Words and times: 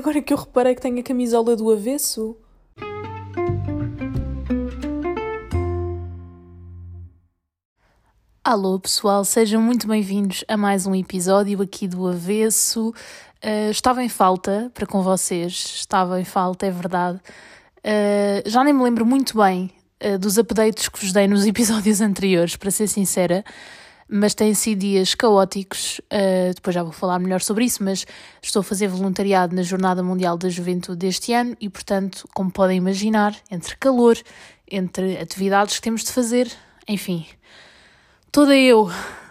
Agora 0.00 0.22
que 0.22 0.32
eu 0.32 0.38
reparei 0.38 0.74
que 0.74 0.80
tenho 0.80 0.98
a 0.98 1.02
camisola 1.02 1.54
do 1.54 1.70
avesso. 1.70 2.34
Alô 8.42 8.80
pessoal, 8.80 9.26
sejam 9.26 9.60
muito 9.60 9.86
bem-vindos 9.86 10.42
a 10.48 10.56
mais 10.56 10.86
um 10.86 10.94
episódio 10.94 11.60
aqui 11.60 11.86
do 11.86 12.08
Avesso. 12.08 12.94
Uh, 13.44 13.70
estava 13.70 14.02
em 14.02 14.08
falta 14.08 14.72
para 14.72 14.86
com 14.86 15.02
vocês, 15.02 15.52
estava 15.52 16.18
em 16.18 16.24
falta, 16.24 16.64
é 16.64 16.70
verdade. 16.70 17.20
Uh, 17.80 18.48
já 18.48 18.64
nem 18.64 18.72
me 18.72 18.82
lembro 18.82 19.04
muito 19.04 19.36
bem 19.36 19.70
uh, 20.02 20.18
dos 20.18 20.38
updates 20.38 20.88
que 20.88 20.98
vos 20.98 21.12
dei 21.12 21.28
nos 21.28 21.44
episódios 21.46 22.00
anteriores, 22.00 22.56
para 22.56 22.70
ser 22.70 22.86
sincera, 22.86 23.44
mas 24.10 24.34
têm 24.34 24.54
sido 24.54 24.80
dias 24.80 25.14
caóticos. 25.14 26.00
depois 26.54 26.74
já 26.74 26.82
vou 26.82 26.92
falar 26.92 27.18
melhor 27.18 27.40
sobre 27.40 27.64
isso, 27.64 27.82
mas 27.84 28.06
estou 28.42 28.60
a 28.60 28.64
fazer 28.64 28.88
voluntariado 28.88 29.54
na 29.54 29.62
Jornada 29.62 30.02
Mundial 30.02 30.36
da 30.36 30.48
Juventude 30.48 30.98
deste 30.98 31.32
ano 31.32 31.56
e, 31.60 31.68
portanto, 31.68 32.28
como 32.34 32.50
podem 32.50 32.78
imaginar, 32.78 33.36
entre 33.50 33.76
calor, 33.76 34.16
entre 34.70 35.18
atividades 35.18 35.76
que 35.76 35.82
temos 35.82 36.02
de 36.02 36.12
fazer, 36.12 36.50
enfim 36.88 37.26
Toda 38.32 38.56
eu 38.56 38.88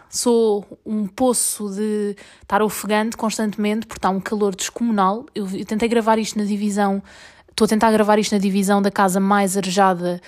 sou 0.10 0.66
um 0.86 1.08
poço 1.08 1.70
de 1.70 2.18
estar 2.42 2.62
ofegante 2.62 3.16
constantemente 3.16 3.88
porque 3.88 3.98
está 3.98 4.10
um 4.10 4.20
calor 4.20 4.54
descomunal. 4.54 5.26
Eu, 5.34 5.48
eu 5.54 5.66
tentei 5.66 5.88
gravar 5.88 6.20
isto 6.20 6.38
na 6.38 6.44
divisão, 6.44 7.02
estou 7.50 7.64
a 7.64 7.68
tentar 7.70 7.94
gravar 7.94 8.20
isto 8.20 8.34
na 8.34 8.40
divisão 8.40 8.82
da 8.82 8.92
casa 8.92 9.18
mais 9.18 9.56
arejada 9.56 10.20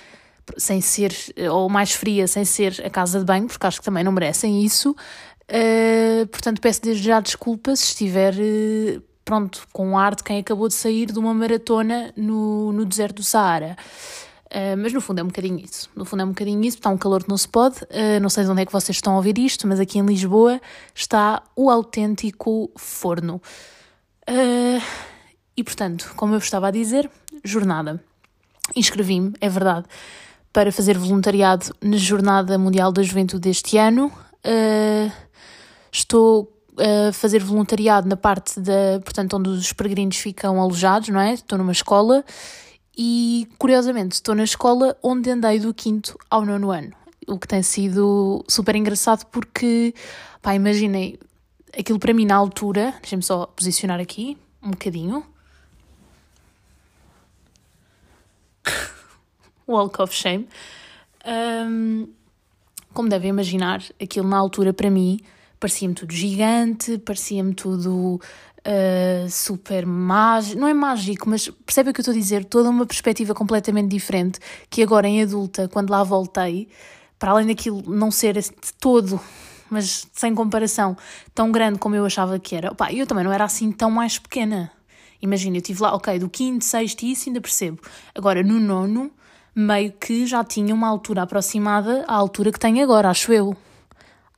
sem 0.58 0.81
ser, 0.81 1.13
ou 1.52 1.70
mais 1.70 1.91
fria, 1.91 2.27
sem 2.27 2.45
ser 2.45 2.81
a 2.86 2.90
casa 2.90 3.20
de 3.20 3.26
banho, 3.26 3.48
porque 3.48 3.66
acho 3.66 3.80
que 3.80 3.86
também 3.86 4.04
não 4.04 4.12
merecem 4.12 4.64
isso. 4.64 4.95
Uh, 5.52 6.26
portanto, 6.27 6.62
peço 6.62 6.81
desde 6.81 7.04
já 7.04 7.20
desculpa 7.20 7.76
se 7.76 7.88
estiver, 7.88 8.34
uh, 8.34 9.04
pronto, 9.26 9.67
com 9.73 9.98
ar 9.98 10.16
de 10.16 10.23
quem 10.23 10.40
acabou 10.40 10.70
de 10.70 10.73
sair 10.73 11.12
de 11.12 11.20
uma 11.20 11.34
maratona 11.34 12.14
no, 12.16 12.72
no 12.72 12.86
deserto 12.86 13.17
do 13.17 13.23
Saara. 13.23 13.76
Uh, 14.45 14.78
mas 14.78 14.94
no 14.94 15.02
fundo 15.02 15.20
é 15.20 15.23
um 15.23 15.28
bocadinho 15.28 15.59
isso. 15.59 15.89
No 15.94 16.06
fundo 16.06 16.22
é 16.22 16.25
um 16.25 16.30
bocadinho 16.30 16.64
isso, 16.64 16.78
está 16.78 16.89
um 16.89 16.98
calor 16.98 17.23
que 17.23 17.30
não 17.30 17.38
se 17.38 17.50
pode. 17.50 17.80
Não 18.22 18.30
sei 18.30 18.45
de 18.45 18.50
onde 18.50 18.61
é 18.61 18.66
que 18.66 18.72
vocês 18.72 18.95
estão 18.95 19.14
a 19.14 19.17
ouvir 19.17 19.38
isto, 19.38 19.67
mas 19.67 19.80
aqui 19.80 20.00
em 20.00 20.05
Lisboa 20.05 20.61
está 20.95 21.44
o 21.55 21.70
autêntico 21.70 22.72
forno. 22.78 23.42
E 25.55 25.64
portanto, 25.64 26.14
como 26.16 26.33
eu 26.33 26.39
vos 26.39 26.48
estava 26.48 26.67
a 26.67 26.72
dizer, 26.72 27.09
jornada. 27.44 28.02
Inscrevi-me, 28.76 29.33
é 29.42 29.50
verdade, 29.50 29.86
para 30.53 30.71
fazer 30.71 30.97
voluntariado 30.97 31.73
na 31.81 31.97
Jornada 31.97 32.57
Mundial 32.57 32.91
da 32.91 33.02
Juventude 33.02 33.41
deste 33.41 33.77
ano. 33.77 34.11
estou 35.91 36.52
a 36.77 37.11
fazer 37.11 37.43
voluntariado 37.43 38.08
na 38.08 38.17
parte 38.17 38.59
da, 38.59 38.99
portanto, 39.03 39.38
onde 39.38 39.49
os 39.49 39.73
peregrinos 39.73 40.17
ficam 40.17 40.59
alojados, 40.61 41.09
não 41.09 41.19
é? 41.19 41.33
Estou 41.33 41.58
numa 41.58 41.71
escola 41.71 42.23
e 42.97 43.47
curiosamente 43.58 44.16
estou 44.16 44.35
na 44.35 44.43
escola 44.43 44.97
onde 45.02 45.30
andei 45.30 45.59
do 45.59 45.73
quinto 45.73 46.17
ao 46.30 46.45
nono 46.45 46.71
ano, 46.71 46.91
o 47.27 47.39
que 47.39 47.47
tem 47.47 47.63
sido 47.63 48.43
super 48.47 48.75
engraçado 48.75 49.25
porque, 49.27 49.93
pá, 50.41 50.53
imaginei, 50.55 51.19
aquilo 51.77 51.99
para 51.99 52.13
mim 52.13 52.25
na 52.25 52.36
altura, 52.36 52.93
deixem-me 53.02 53.23
só 53.23 53.45
posicionar 53.45 53.99
aqui 53.99 54.38
um 54.61 54.71
bocadinho. 54.71 55.25
Walk 59.72 60.02
of 60.02 60.14
Shame. 60.14 60.47
Um, 61.25 62.08
como 62.94 63.09
devem 63.09 63.30
imaginar, 63.30 63.83
aquilo 64.02 64.27
na 64.27 64.38
altura 64.38 64.73
para 64.73 64.89
mim 64.89 65.19
parecia-me 65.59 65.94
tudo 65.94 66.11
gigante, 66.11 66.97
parecia-me 66.97 67.53
tudo 67.53 68.19
uh, 68.66 69.30
super 69.30 69.86
mágico, 69.86 70.59
não 70.59 70.67
é 70.67 70.73
mágico, 70.73 71.30
mas 71.30 71.47
percebe 71.66 71.92
o 71.92 71.94
que 71.94 71.99
eu 71.99 72.03
estou 72.03 72.14
a 72.14 72.17
dizer? 72.17 72.45
Toda 72.45 72.69
uma 72.69 72.86
perspectiva 72.86 73.36
completamente 73.36 73.89
diferente 73.89 74.39
que 74.69 74.81
agora 74.81 75.08
em 75.08 75.22
adulta, 75.22 75.67
quando 75.67 75.92
lá 75.92 76.03
voltei, 76.03 76.67
para 77.19 77.31
além 77.31 77.45
daquilo 77.45 77.83
não 77.88 78.09
ser 78.09 78.33
de 78.33 78.73
todo, 78.80 79.21
mas 79.70 80.08
sem 80.14 80.33
comparação, 80.33 80.98
tão 81.33 81.52
grande 81.52 81.77
como 81.77 81.95
eu 81.95 82.05
achava 82.05 82.39
que 82.39 82.55
era, 82.55 82.71
opa, 82.71 82.92
eu 82.92 83.05
também 83.05 83.23
não 83.23 83.32
era 83.32 83.43
assim 83.43 83.71
tão 83.71 83.92
mais 83.92 84.17
pequena. 84.17 84.71
Imagina, 85.21 85.58
eu 85.58 85.61
estive 85.61 85.83
lá, 85.83 85.93
ok, 85.93 86.17
do 86.17 86.27
quinto, 86.27 86.65
sexto 86.65 87.03
e 87.03 87.11
isso 87.11 87.30
ainda 87.30 87.39
percebo. 87.39 87.80
Agora, 88.15 88.42
no 88.42 88.59
nono, 88.59 89.11
meio 89.56 89.92
que 89.92 90.26
já 90.26 90.44
tinha 90.44 90.73
uma 90.73 90.88
altura 90.88 91.23
aproximada 91.23 92.04
à 92.08 92.14
altura 92.14 92.52
que 92.52 92.60
tenho 92.60 92.84
agora, 92.84 93.10
acho 93.10 93.32
eu. 93.34 93.56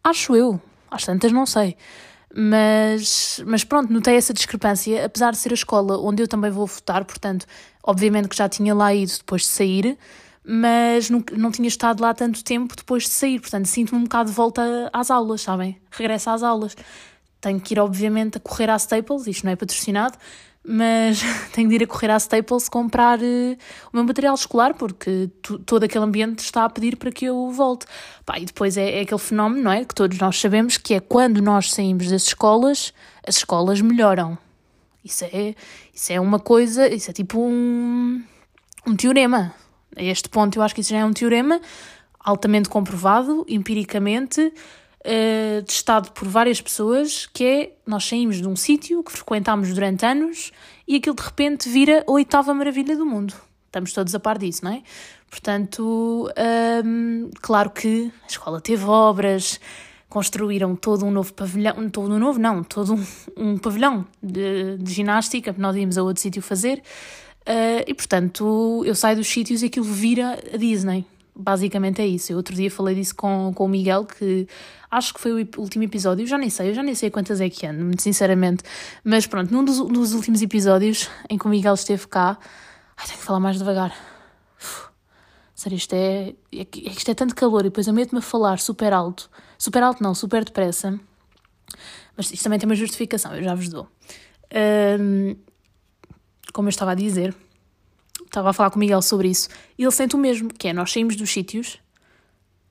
Acho 0.04 0.36
eu. 0.36 0.60
Às 0.90 1.06
tantas 1.06 1.32
não 1.32 1.46
sei. 1.46 1.76
Mas, 2.36 3.42
mas 3.46 3.64
pronto, 3.64 3.94
notei 3.94 4.16
essa 4.16 4.34
discrepância, 4.34 5.06
apesar 5.06 5.32
de 5.32 5.38
ser 5.38 5.52
a 5.52 5.54
escola 5.54 6.00
onde 6.00 6.24
eu 6.24 6.28
também 6.28 6.50
vou 6.50 6.66
votar, 6.66 7.06
portanto, 7.06 7.46
obviamente 7.84 8.28
que 8.28 8.36
já 8.36 8.50
tinha 8.50 8.74
lá 8.74 8.94
ido 8.94 9.12
depois 9.18 9.44
de 9.44 9.50
sair, 9.50 9.98
mas 10.44 11.12
não, 11.12 11.24
não 11.34 11.52
tinha 11.52 11.68
estado 11.68 12.02
lá 12.02 12.12
tanto 12.12 12.44
tempo 12.44 12.76
depois 12.76 13.04
de 13.04 13.10
sair, 13.10 13.40
portanto, 13.40 13.68
sinto-me 13.68 14.00
um 14.00 14.04
bocado 14.04 14.32
de 14.32 14.36
volta 14.36 14.90
às 14.92 15.12
aulas, 15.12 15.42
sabem? 15.42 15.80
Regresso 15.92 16.32
às 16.32 16.42
aulas. 16.42 16.76
Tenho 17.40 17.62
que 17.62 17.76
ir, 17.76 17.80
obviamente, 17.80 18.38
a 18.38 18.40
correr 18.40 18.70
à 18.70 18.78
Staples, 18.78 19.28
isto 19.28 19.46
não 19.46 19.52
é 19.52 19.56
patrocinado, 19.56 20.18
mas 20.66 21.22
tenho 21.52 21.68
de 21.68 21.76
ir 21.76 21.84
a 21.84 21.88
correr 21.88 22.10
à 22.12 22.18
Staples 22.18 22.70
comprar 22.70 23.20
uh, 23.20 23.58
o 23.92 23.96
meu 23.96 24.04
material 24.04 24.34
escolar, 24.34 24.74
porque 24.74 25.30
todo 25.66 25.84
aquele 25.84 26.06
ambiente 26.06 26.40
está 26.40 26.66
a 26.66 26.70
pedir 26.70 26.96
para 26.96 27.12
que 27.12 27.26
eu 27.26 27.50
volte. 27.52 27.86
Pá, 28.26 28.40
e 28.40 28.46
depois 28.46 28.78
é, 28.78 29.00
é, 29.00 29.02
aquele 29.02 29.20
fenómeno, 29.20 29.64
não 29.64 29.72
é? 29.72 29.84
Que 29.84 29.94
todos 29.94 30.18
nós 30.18 30.40
sabemos 30.40 30.78
que 30.78 30.94
é 30.94 31.00
quando 31.00 31.42
nós 31.42 31.72
saímos 31.72 32.10
das 32.10 32.24
escolas, 32.24 32.94
as 33.28 33.38
escolas 33.38 33.82
melhoram. 33.82 34.38
Isso 35.04 35.26
é, 35.26 35.54
isso 35.94 36.14
é 36.14 36.20
uma 36.20 36.40
coisa, 36.40 36.88
isso 36.88 37.10
é 37.10 37.14
tipo 37.14 37.40
um, 37.42 38.24
um 38.88 38.96
teorema. 38.96 39.54
A 39.96 40.02
este 40.02 40.30
ponto 40.30 40.58
eu 40.58 40.64
acho 40.64 40.74
que 40.74 40.82
isso 40.82 40.92
já 40.92 41.00
é 41.00 41.06
um 41.06 41.14
teorema 41.14 41.60
altamente 42.24 42.70
comprovado, 42.70 43.46
empiricamente, 43.50 44.54
uh, 45.06 45.64
testado 45.64 46.12
por 46.12 46.28
várias 46.28 46.62
pessoas, 46.62 47.26
que 47.26 47.44
é 47.44 47.74
nós 47.86 48.06
saímos 48.06 48.42
de 48.42 48.48
um 48.48 48.56
sítio 48.56 49.04
que 49.04 49.12
frequentámos 49.12 49.74
durante 49.74 50.06
anos 50.06 50.52
e 50.88 50.96
aquilo 50.96 51.16
de 51.16 51.24
repente 51.24 51.70
vira 51.70 52.04
a 52.08 52.12
oitava 52.12 52.54
maravilha 52.54 52.96
do 52.96 53.06
mundo. 53.06 53.34
Estamos 53.68 53.92
todos 53.92 54.14
a 54.14 54.20
par 54.20 54.38
disso, 54.38 54.64
não 54.64 54.72
é? 54.72 54.84
Portanto, 55.30 56.30
um, 56.86 57.32
claro 57.42 57.72
que 57.72 58.12
a 58.24 58.28
escola 58.28 58.62
teve 58.62 58.86
obras, 58.86 59.60
construíram 60.08 60.76
todo 60.76 61.06
um 61.06 61.12
novo 61.12 61.34
pavilhão, 61.34 61.90
todo 61.90 62.14
um 62.14 62.20
novo 62.20 62.38
não, 62.38 62.64
todo 62.64 62.94
um, 62.94 63.06
um 63.36 63.58
pavilhão 63.58 64.06
de, 64.22 64.78
de 64.78 64.94
ginástica, 64.94 65.56
nós 65.58 65.76
íamos 65.76 65.98
a 65.98 66.04
outro 66.04 66.22
sítio 66.22 66.40
fazer, 66.40 66.84
uh, 67.48 67.84
e 67.88 67.94
portanto 67.96 68.84
eu 68.86 68.94
saio 68.94 69.18
dos 69.18 69.28
sítios 69.28 69.64
e 69.64 69.66
aquilo 69.66 69.86
vira 69.86 70.38
a 70.54 70.58
Disney. 70.58 71.04
Basicamente 71.36 72.02
é 72.02 72.06
isso. 72.06 72.32
Eu 72.32 72.38
outro 72.38 72.56
dia 72.56 72.70
falei 72.70 72.94
disso 72.96 73.16
com, 73.16 73.52
com 73.56 73.66
o 73.66 73.68
Miguel, 73.68 74.06
que 74.06 74.48
acho 74.90 75.14
que 75.14 75.20
foi 75.20 75.44
o 75.44 75.48
último 75.58 75.84
episódio, 75.84 76.24
eu 76.24 76.28
já 76.28 76.38
nem 76.38 76.50
sei, 76.50 76.70
eu 76.70 76.74
já 76.76 76.84
nem 76.84 76.94
sei 76.94 77.10
quantas 77.10 77.42
é 77.42 77.50
que 77.50 77.66
ando, 77.66 77.84
muito 77.84 78.02
sinceramente. 78.04 78.64
Mas 79.04 79.26
pronto, 79.26 79.52
num 79.52 79.66
dos, 79.66 79.80
dos 79.80 80.14
últimos 80.14 80.42
episódios 80.42 81.10
em 81.30 81.38
que 81.38 81.46
o 81.48 81.50
Miguel 81.50 81.74
esteve 81.74 82.08
cá, 82.08 82.38
ai, 82.96 83.08
tenho 83.08 83.18
que 83.18 83.26
falar 83.26 83.40
mais 83.40 83.58
devagar. 83.58 83.96
Sério, 85.56 85.76
isto 85.76 85.94
é, 85.94 86.36
é, 86.52 86.62
é, 86.62 86.68
isto 86.92 87.10
é 87.10 87.14
tanto 87.14 87.34
calor 87.36 87.62
e 87.62 87.64
depois 87.66 87.88
eu 87.88 87.94
meto-me 87.94 88.20
a 88.20 88.22
falar 88.22 88.60
super 88.60 88.94
alto, 88.94 89.30
super 89.58 89.82
alto 89.82 90.04
não, 90.04 90.14
super 90.14 90.44
depressa. 90.44 91.00
Mas 92.16 92.32
isto 92.32 92.44
também 92.44 92.60
tem 92.60 92.70
uma 92.70 92.76
justificação, 92.76 93.36
eu 93.36 93.44
já 93.44 93.56
vos 93.56 93.70
dou. 93.70 93.88
Um, 95.00 95.36
como 96.54 96.68
eu 96.68 96.70
estava 96.70 96.92
a 96.92 96.96
dizer, 96.96 97.36
estava 98.34 98.50
a 98.50 98.54
falar 98.54 98.72
com 98.72 98.78
o 98.78 98.80
Miguel 98.80 99.02
sobre 99.02 99.30
isso, 99.30 99.48
e 99.78 99.84
ele 99.84 99.92
sente 99.92 100.16
o 100.16 100.20
mesmo, 100.20 100.50
que 100.50 100.68
é 100.68 100.74
nós 100.74 100.92
saímos 100.92 101.16
dos 101.16 101.32
sítios, 101.32 101.80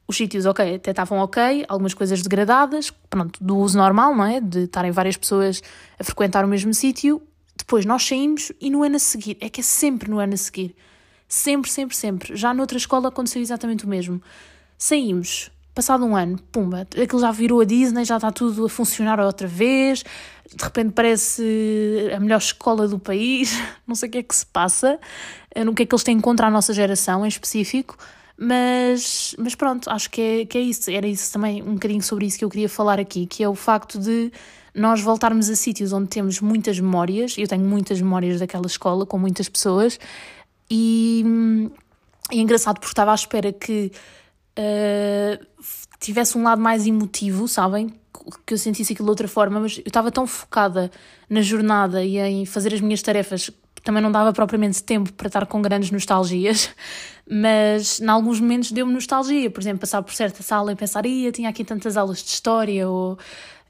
os 0.08 0.16
sítios, 0.16 0.44
ok, 0.44 0.74
até 0.74 0.90
estavam 0.90 1.18
ok, 1.18 1.64
algumas 1.68 1.94
coisas 1.94 2.20
degradadas, 2.20 2.90
pronto, 3.08 3.42
do 3.42 3.56
uso 3.56 3.78
normal, 3.78 4.14
não 4.14 4.24
é? 4.24 4.40
De 4.40 4.64
estarem 4.64 4.90
várias 4.90 5.16
pessoas 5.16 5.62
a 5.98 6.04
frequentar 6.04 6.44
o 6.44 6.48
mesmo 6.48 6.74
sítio, 6.74 7.22
depois 7.56 7.86
nós 7.86 8.02
saímos 8.02 8.50
e 8.60 8.68
no 8.68 8.82
ano 8.82 8.96
a 8.96 8.98
seguir, 8.98 9.38
é 9.40 9.48
que 9.48 9.60
é 9.60 9.64
sempre 9.64 10.10
no 10.10 10.18
ano 10.18 10.34
a 10.34 10.36
seguir, 10.36 10.74
sempre, 11.28 11.70
sempre, 11.70 11.96
sempre. 11.96 12.36
Já 12.36 12.52
noutra 12.52 12.76
escola 12.76 13.08
aconteceu 13.08 13.40
exatamente 13.40 13.84
o 13.84 13.88
mesmo. 13.88 14.20
Saímos, 14.76 15.50
passado 15.74 16.04
um 16.04 16.14
ano, 16.14 16.38
pumba, 16.50 16.86
aquilo 17.02 17.20
já 17.20 17.30
virou 17.30 17.60
a 17.60 17.64
Disney, 17.64 18.04
já 18.04 18.16
está 18.16 18.30
tudo 18.30 18.66
a 18.66 18.68
funcionar 18.68 19.18
outra 19.20 19.48
vez, 19.48 20.04
de 20.54 20.62
repente 20.62 20.92
parece 20.92 22.10
a 22.14 22.20
melhor 22.20 22.38
escola 22.38 22.86
do 22.86 22.98
país, 22.98 23.58
não 23.86 23.94
sei 23.94 24.08
o 24.08 24.12
que 24.12 24.18
é 24.18 24.22
que 24.22 24.34
se 24.34 24.44
passa, 24.46 24.98
no 25.64 25.74
que 25.74 25.84
é 25.84 25.86
que 25.86 25.94
eles 25.94 26.04
têm 26.04 26.20
contra 26.20 26.46
a 26.46 26.50
nossa 26.50 26.74
geração 26.74 27.24
em 27.24 27.28
específico, 27.28 27.96
mas, 28.36 29.34
mas 29.38 29.54
pronto, 29.54 29.88
acho 29.88 30.10
que 30.10 30.20
é, 30.20 30.44
que 30.44 30.58
é 30.58 30.60
isso, 30.60 30.90
era 30.90 31.06
isso 31.06 31.32
também, 31.32 31.62
um 31.62 31.74
bocadinho 31.74 32.02
sobre 32.02 32.26
isso 32.26 32.38
que 32.38 32.44
eu 32.44 32.50
queria 32.50 32.68
falar 32.68 32.98
aqui, 32.98 33.26
que 33.26 33.42
é 33.42 33.48
o 33.48 33.54
facto 33.54 33.98
de 33.98 34.30
nós 34.74 35.00
voltarmos 35.00 35.48
a 35.48 35.56
sítios 35.56 35.92
onde 35.92 36.08
temos 36.08 36.40
muitas 36.40 36.78
memórias, 36.80 37.36
eu 37.38 37.46
tenho 37.46 37.64
muitas 37.64 38.00
memórias 38.00 38.40
daquela 38.40 38.66
escola 38.66 39.06
com 39.06 39.18
muitas 39.18 39.48
pessoas, 39.48 39.98
e 40.70 41.24
é 42.30 42.36
engraçado 42.36 42.76
porque 42.76 42.92
estava 42.92 43.12
à 43.12 43.14
espera 43.14 43.52
que 43.52 43.92
uh, 44.58 45.46
tivesse 46.00 46.36
um 46.36 46.42
lado 46.42 46.60
mais 46.60 46.86
emotivo, 46.86 47.46
sabem? 47.48 47.92
Que 48.46 48.54
eu 48.54 48.58
sentisse 48.58 48.92
aquilo 48.92 49.06
de 49.06 49.10
outra 49.10 49.28
forma, 49.28 49.60
mas 49.60 49.78
eu 49.78 49.84
estava 49.86 50.10
tão 50.10 50.26
focada 50.26 50.90
na 51.28 51.40
jornada 51.40 52.04
e 52.04 52.18
em 52.18 52.46
fazer 52.46 52.74
as 52.74 52.80
minhas 52.80 53.02
tarefas 53.02 53.50
também 53.82 54.02
não 54.02 54.12
dava 54.12 54.32
propriamente 54.32 54.82
tempo 54.82 55.12
para 55.12 55.26
estar 55.26 55.46
com 55.46 55.60
grandes 55.60 55.90
nostalgias, 55.90 56.70
mas 57.28 58.00
em 58.00 58.08
alguns 58.08 58.40
momentos 58.40 58.72
deu-me 58.72 58.92
nostalgia, 58.92 59.50
por 59.50 59.60
exemplo, 59.60 59.80
passar 59.80 60.02
por 60.02 60.14
certa 60.14 60.42
sala 60.42 60.72
e 60.72 60.76
pensar, 60.76 61.04
ia, 61.04 61.32
tinha 61.32 61.48
aqui 61.48 61.64
tantas 61.64 61.96
aulas 61.96 62.22
de 62.22 62.30
história, 62.30 62.88
ou 62.88 63.18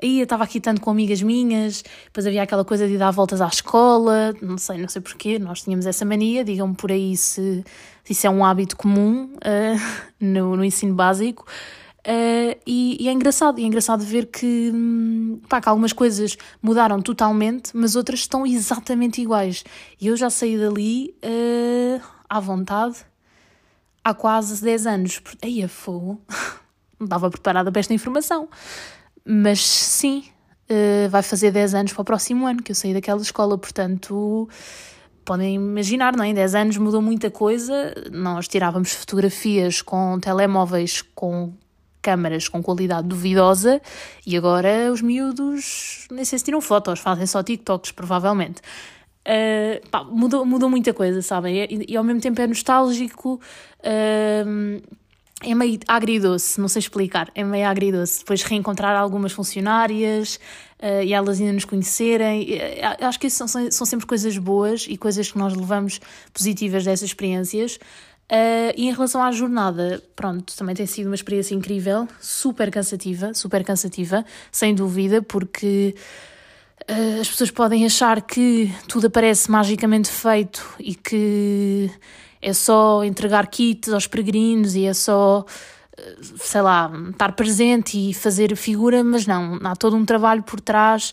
ia, 0.02 0.25
estava 0.25 0.44
aqui 0.44 0.61
tanto 0.61 0.81
com 0.81 0.90
amigas 0.90 1.23
minhas, 1.23 1.82
depois 2.05 2.26
havia 2.26 2.43
aquela 2.43 2.64
coisa 2.64 2.87
de 2.87 2.99
dar 2.99 3.11
voltas 3.11 3.40
à 3.40 3.46
escola, 3.46 4.34
não 4.43 4.58
sei, 4.58 4.79
não 4.79 4.88
sei 4.88 5.00
porquê, 5.00 5.38
nós 5.38 5.62
tínhamos 5.62 5.87
essa 5.87 6.05
mania, 6.05 6.44
digam-me 6.44 6.75
por 6.75 6.93
aí 6.93 7.17
se 7.17 7.64
isso 8.09 8.27
é 8.27 8.31
um 8.31 8.45
hábito 8.45 8.77
comum 8.77 9.35
uh, 9.37 9.81
no, 10.21 10.57
no 10.57 10.65
ensino 10.65 10.95
básico, 10.95 11.47
Uh, 12.03 12.59
e, 12.67 12.97
e, 13.01 13.09
é 13.09 13.13
engraçado, 13.13 13.61
e 13.61 13.63
é 13.63 13.67
engraçado 13.67 14.05
ver 14.05 14.27
que, 14.27 14.73
hum, 14.75 15.41
pá, 15.49 15.61
que 15.61 15.69
algumas 15.69 15.93
coisas 15.93 16.37
mudaram 16.61 17.01
totalmente, 17.01 17.71
mas 17.77 17.95
outras 17.95 18.21
estão 18.21 18.45
exatamente 18.45 19.23
iguais. 19.23 19.63
E 20.01 20.09
eu 20.09 20.17
já 20.17 20.29
saí 20.29 20.59
dali 20.59 21.15
uh, 21.25 22.03
à 22.29 22.41
vontade 22.41 22.97
há 24.03 24.13
quase 24.13 24.61
10 24.65 24.87
anos. 24.89 25.23
Aí 25.41 25.63
a 25.63 25.69
fogo, 25.69 26.21
não 26.99 27.05
estava 27.05 27.31
preparada 27.31 27.71
para 27.71 27.79
esta 27.79 27.95
informação. 27.95 28.49
Mas 29.25 29.61
sim, 29.65 30.25
vai 31.09 31.23
fazer 31.23 31.53
10 31.53 31.75
anos 31.75 31.93
para 31.93 32.03
o 32.03 32.05
próximo 32.05 32.45
ano 32.45 32.61
que 32.61 32.73
eu 32.73 32.75
saí 32.75 32.93
daquela 32.93 33.23
escola, 33.23 33.57
portanto 33.57 34.49
podem 35.25 35.55
imaginar, 35.55 36.17
não 36.17 36.25
é? 36.25 36.29
Em 36.29 36.35
10 36.35 36.55
anos 36.55 36.77
mudou 36.77 37.03
muita 37.03 37.31
coisa. 37.31 37.95
Nós 38.11 38.49
tirávamos 38.49 38.93
fotografias 38.93 39.83
com 39.83 40.19
telemóveis 40.21 41.03
com 41.15 41.53
câmaras 42.03 42.49
com 42.49 42.61
qualidade 42.61 43.07
duvidosa 43.07 43.81
e 44.27 44.37
agora 44.37 44.91
os 44.93 45.01
miúdos 45.01 46.09
nem 46.11 46.25
sei 46.25 46.37
se 46.37 46.45
tiram 46.45 46.61
fotos, 46.61 46.99
fazem 46.99 47.27
só 47.27 47.43
TikToks, 47.43 47.93
provavelmente. 47.93 48.61
Uh, 49.23 49.89
pá, 49.89 50.03
mudou, 50.03 50.45
mudou 50.45 50.69
muita 50.69 50.93
coisa, 50.93 51.23
sabem? 51.23 51.65
E, 51.71 51.93
e, 51.93 51.97
ao 51.97 52.03
mesmo 52.03 52.21
tempo 52.21 52.41
é 52.41 52.47
nostálgico, 52.47 53.41
uh, 53.79 54.83
é 55.43 55.55
meio 55.55 55.79
agridoce, 55.87 56.61
não 56.61 56.69
sei 56.69 56.81
explicar, 56.81 57.31
é 57.35 57.43
meio 57.43 57.67
agridoce. 57.67 58.21
Depois 58.21 58.43
reencontrar 58.43 58.97
algumas 58.97 59.33
funcionárias 59.33 60.37
uh, 60.81 61.03
e 61.05 61.12
elas 61.12 61.41
ainda 61.41 61.53
nos 61.53 61.65
conhecerem. 61.65 62.49
acho 63.00 63.19
que 63.19 63.27
isso 63.27 63.47
são, 63.47 63.71
são 63.71 63.87
sempre 63.87 64.06
coisas 64.06 64.37
boas 64.39 64.87
e 64.89 64.97
coisas 64.97 65.31
que 65.31 65.39
nós 65.39 65.55
levamos 65.55 66.00
positivas 66.33 66.85
dessas 66.85 67.11
experiências. 67.11 67.77
Uh, 68.31 68.73
e 68.77 68.89
em 68.89 68.93
relação 68.93 69.23
à 69.23 69.31
jornada, 69.31 70.03
pronto, 70.17 70.56
também 70.56 70.75
tem 70.75 70.87
sido 70.87 71.06
uma 71.06 71.15
experiência 71.15 71.55
incrível, 71.55 72.09
super 72.21 72.71
cansativa, 72.71 73.35
super 73.35 73.62
cansativa, 73.62 74.25
sem 74.50 74.75
dúvida, 74.75 75.21
porque 75.21 75.94
as 77.21 77.29
pessoas 77.29 77.50
podem 77.50 77.85
achar 77.85 78.23
que 78.23 78.73
tudo 78.89 79.06
aparece 79.06 79.50
magicamente 79.50 80.11
feito 80.11 80.75
e 80.81 80.94
que 80.94 81.91
é 82.43 82.53
só 82.53 83.05
entregar 83.05 83.47
kits 83.47 83.93
aos 83.93 84.06
peregrinos 84.06 84.75
e 84.75 84.85
é 84.85 84.93
só, 84.93 85.41
uh, 85.47 86.39
sei 86.39 86.61
lá, 86.61 86.91
estar 87.11 87.33
presente 87.33 87.97
e 87.97 88.12
fazer 88.12 88.55
figura, 88.56 89.03
mas 89.05 89.27
não, 89.27 89.59
há 89.62 89.75
todo 89.77 89.97
um 89.97 90.05
trabalho 90.05 90.43
por 90.43 90.61
trás 90.61 91.12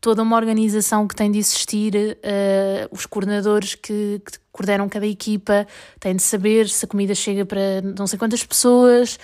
toda 0.00 0.22
uma 0.22 0.36
organização 0.36 1.08
que 1.08 1.14
tem 1.14 1.30
de 1.30 1.38
existir, 1.38 1.94
uh, 1.94 2.88
os 2.90 3.06
coordenadores 3.06 3.74
que, 3.74 4.20
que, 4.24 4.38
coordenam 4.52 4.88
cada 4.88 5.06
equipa 5.06 5.66
têm 6.00 6.16
de 6.16 6.22
saber 6.22 6.68
se 6.68 6.84
a 6.84 6.88
comida 6.88 7.14
chega 7.14 7.46
para 7.46 7.80
não 7.96 8.08
sei 8.08 8.18
quantas 8.18 8.42
pessoas, 8.44 9.18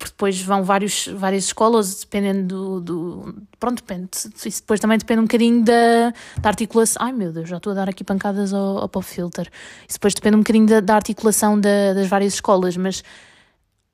porque 0.00 0.12
depois 0.12 0.40
vão 0.40 0.64
vários, 0.64 1.08
várias 1.08 1.44
escolas, 1.44 2.00
dependendo 2.00 2.80
do, 2.80 2.80
do. 2.80 3.34
Pronto, 3.58 3.82
depende. 3.82 4.08
Isso 4.46 4.62
depois 4.62 4.80
também 4.80 4.96
depende 4.96 5.20
um 5.20 5.24
bocadinho 5.24 5.62
da, 5.62 6.14
da 6.40 6.48
articulação. 6.48 7.04
Ai 7.04 7.12
meu 7.12 7.30
Deus, 7.30 7.46
já 7.46 7.58
estou 7.58 7.72
a 7.72 7.74
dar 7.74 7.88
aqui 7.90 8.02
pancadas 8.02 8.54
ao, 8.54 8.78
ao 8.78 8.88
pop 8.88 9.04
filter. 9.04 9.50
Isso 9.86 9.98
depois 9.98 10.14
depende 10.14 10.36
um 10.36 10.40
bocadinho 10.40 10.66
da, 10.66 10.80
da 10.80 10.94
articulação 10.94 11.60
da, 11.60 11.92
das 11.92 12.08
várias 12.08 12.32
escolas, 12.32 12.78
mas 12.78 13.04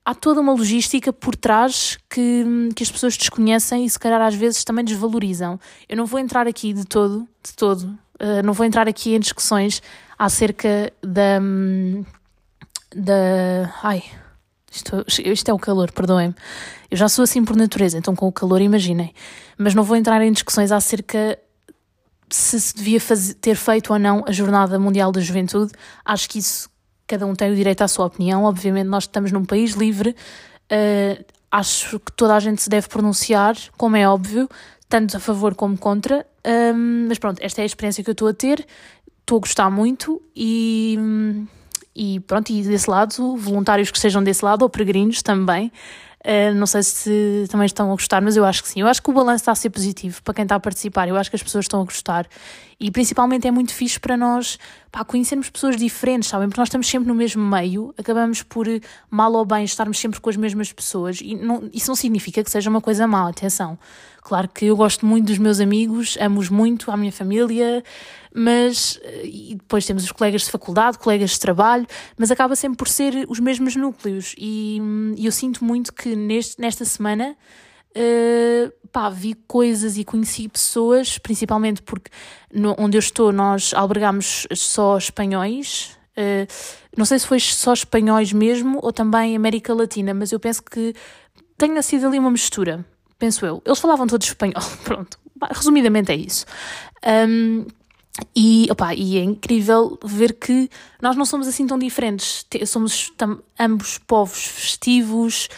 há 0.05 0.15
toda 0.15 0.39
uma 0.39 0.53
logística 0.53 1.11
por 1.11 1.35
trás 1.35 1.97
que, 2.09 2.69
que 2.73 2.83
as 2.83 2.89
pessoas 2.89 3.17
desconhecem 3.17 3.83
e 3.83 3.89
se 3.89 3.99
calhar 3.99 4.21
às 4.21 4.33
vezes 4.33 4.63
também 4.63 4.85
desvalorizam. 4.85 5.59
Eu 5.89 5.97
não 5.97 6.05
vou 6.05 6.21
entrar 6.21 6.47
aqui 6.47 6.71
de 6.71 6.85
todo, 6.85 7.27
de 7.43 7.53
todo, 7.53 7.83
uh, 7.83 8.41
não 8.45 8.53
vou 8.53 8.65
entrar 8.65 8.87
aqui 8.87 9.13
em 9.13 9.19
discussões 9.19 9.81
acerca 10.17 10.89
da. 11.03 11.41
da. 12.95 13.73
Ai. 13.83 14.03
Isto, 14.77 15.05
isto 15.19 15.49
é 15.49 15.53
o 15.53 15.59
calor, 15.59 15.91
perdoem-me. 15.91 16.35
Eu 16.89 16.97
já 16.97 17.09
sou 17.09 17.23
assim 17.23 17.43
por 17.43 17.55
natureza, 17.55 17.97
então 17.97 18.15
com 18.15 18.27
o 18.27 18.31
calor 18.31 18.61
imaginem. 18.61 19.13
Mas 19.57 19.73
não 19.73 19.83
vou 19.83 19.97
entrar 19.97 20.21
em 20.21 20.31
discussões 20.31 20.71
acerca 20.71 21.37
se 22.29 22.59
se 22.59 22.75
devia 22.75 22.99
fazer, 22.99 23.33
ter 23.35 23.55
feito 23.55 23.93
ou 23.93 23.99
não 23.99 24.23
a 24.27 24.31
Jornada 24.31 24.77
Mundial 24.77 25.11
da 25.11 25.21
Juventude. 25.21 25.71
Acho 26.03 26.29
que 26.29 26.39
isso 26.39 26.69
cada 27.07 27.25
um 27.25 27.33
tem 27.33 27.51
o 27.51 27.55
direito 27.55 27.81
à 27.81 27.87
sua 27.87 28.05
opinião. 28.05 28.43
Obviamente, 28.43 28.87
nós 28.87 29.03
estamos 29.03 29.31
num 29.31 29.45
país 29.45 29.71
livre, 29.71 30.09
uh, 30.71 31.25
acho 31.51 31.99
que 31.99 32.11
toda 32.11 32.35
a 32.35 32.39
gente 32.39 32.61
se 32.61 32.69
deve 32.69 32.87
pronunciar, 32.89 33.55
como 33.77 33.95
é 33.95 34.07
óbvio, 34.07 34.49
tanto 34.89 35.17
a 35.17 35.19
favor 35.19 35.55
como 35.55 35.77
contra. 35.77 36.25
Um, 36.45 37.07
mas 37.07 37.17
pronto, 37.17 37.39
esta 37.41 37.61
é 37.61 37.63
a 37.63 37.65
experiência 37.65 38.03
que 38.03 38.09
eu 38.09 38.13
estou 38.13 38.27
a 38.27 38.33
ter, 38.33 38.65
estou 39.19 39.37
a 39.37 39.41
gostar 39.41 39.69
muito 39.69 40.21
e. 40.35 40.97
E 41.97 42.19
pronto, 42.19 42.51
e 42.51 42.61
desse 42.61 42.87
lado, 42.87 43.35
voluntários 43.35 43.89
que 43.89 43.97
sejam 43.97 44.23
desse 44.23 44.45
lado, 44.45 44.61
ou 44.61 44.69
peregrinos 44.69 45.23
também, 45.23 45.71
Uh, 46.25 46.53
não 46.55 46.65
sei 46.67 46.83
se 46.83 47.45
também 47.49 47.67
estão 47.67 47.89
a 47.89 47.93
gostar, 47.93 48.21
mas 48.21 48.35
eu 48.35 48.43
acho 48.43 48.61
que 48.61 48.67
sim. 48.67 48.81
Eu 48.81 48.87
acho 48.87 49.01
que 49.01 49.09
o 49.09 49.13
balanço 49.13 49.43
está 49.43 49.53
a 49.53 49.55
ser 49.55 49.69
positivo 49.69 50.21
para 50.23 50.33
quem 50.33 50.43
está 50.43 50.55
a 50.55 50.59
participar. 50.59 51.07
Eu 51.07 51.15
acho 51.15 51.29
que 51.29 51.37
as 51.37 51.43
pessoas 51.43 51.63
estão 51.63 51.79
a 51.79 51.85
gostar. 51.85 52.27
E 52.79 52.91
principalmente 52.91 53.47
é 53.47 53.51
muito 53.51 53.73
fixe 53.73 53.99
para 53.99 54.15
nós 54.15 54.59
pá, 54.91 55.03
conhecermos 55.03 55.49
pessoas 55.49 55.77
diferentes, 55.77 56.29
sabem? 56.29 56.47
Porque 56.47 56.61
nós 56.61 56.67
estamos 56.67 56.87
sempre 56.87 57.07
no 57.07 57.15
mesmo 57.15 57.43
meio, 57.43 57.91
acabamos 57.97 58.43
por, 58.43 58.67
mal 59.09 59.33
ou 59.33 59.43
bem, 59.43 59.63
estarmos 59.63 59.97
sempre 59.97 60.21
com 60.21 60.29
as 60.29 60.35
mesmas 60.35 60.71
pessoas. 60.71 61.19
E 61.19 61.35
não, 61.35 61.67
isso 61.73 61.87
não 61.87 61.95
significa 61.95 62.43
que 62.43 62.51
seja 62.51 62.69
uma 62.69 62.79
coisa 62.79 63.07
má, 63.07 63.27
atenção. 63.27 63.79
Claro 64.21 64.47
que 64.49 64.65
eu 64.65 64.77
gosto 64.77 65.07
muito 65.07 65.25
dos 65.25 65.39
meus 65.39 65.59
amigos, 65.59 66.17
amo-os 66.21 66.49
muito, 66.49 66.91
a 66.91 66.97
minha 66.97 67.11
família, 67.11 67.83
mas 68.31 68.99
eh, 69.01 69.21
e 69.25 69.55
depois 69.55 69.85
temos 69.85 70.03
os 70.03 70.11
colegas 70.11 70.43
de 70.43 70.51
faculdade, 70.51 70.99
colegas 70.99 71.31
de 71.31 71.39
trabalho, 71.39 71.87
mas 72.15 72.29
acaba 72.29 72.55
sempre 72.55 72.77
por 72.77 72.87
ser 72.87 73.25
os 73.27 73.39
mesmos 73.39 73.75
núcleos. 73.75 74.35
E, 74.37 74.79
e 75.15 75.25
eu 75.25 75.31
sinto 75.31 75.63
muito 75.63 75.91
que 75.91 76.15
neste, 76.15 76.61
nesta 76.61 76.85
semana 76.85 77.35
uh, 77.97 78.87
pá, 78.91 79.09
vi 79.09 79.33
coisas 79.47 79.97
e 79.97 80.03
conheci 80.03 80.47
pessoas, 80.47 81.17
principalmente 81.17 81.81
porque 81.81 82.11
no, 82.53 82.75
onde 82.77 82.97
eu 82.97 82.99
estou 82.99 83.31
nós 83.31 83.73
albergamos 83.73 84.47
só 84.53 84.97
espanhóis. 84.97 85.97
Uh, 86.17 86.47
não 86.95 87.05
sei 87.05 87.19
se 87.19 87.27
foi 87.27 87.39
só 87.39 87.73
espanhóis 87.73 88.31
mesmo 88.33 88.79
ou 88.81 88.91
também 88.91 89.35
América 89.35 89.73
Latina, 89.73 90.13
mas 90.13 90.31
eu 90.31 90.39
penso 90.39 90.63
que 90.63 90.93
tenha 91.57 91.81
sido 91.81 92.07
ali 92.07 92.19
uma 92.19 92.31
mistura, 92.31 92.85
penso 93.19 93.45
eu. 93.45 93.61
Eles 93.65 93.79
falavam 93.79 94.07
todos 94.07 94.27
espanhol, 94.27 94.63
pronto. 94.83 95.19
Resumidamente 95.51 96.11
é 96.11 96.15
isso. 96.15 96.45
Um, 97.05 97.65
e, 98.35 98.67
opa, 98.71 98.93
e 98.95 99.17
é 99.17 99.23
incrível 99.23 99.99
ver 100.03 100.33
que 100.33 100.69
nós 101.01 101.15
não 101.15 101.25
somos 101.25 101.47
assim 101.47 101.67
tão 101.67 101.77
diferentes. 101.77 102.45
Somos 102.65 103.13
ambos 103.59 103.99
povos 103.99 104.43
festivos, 104.43 105.49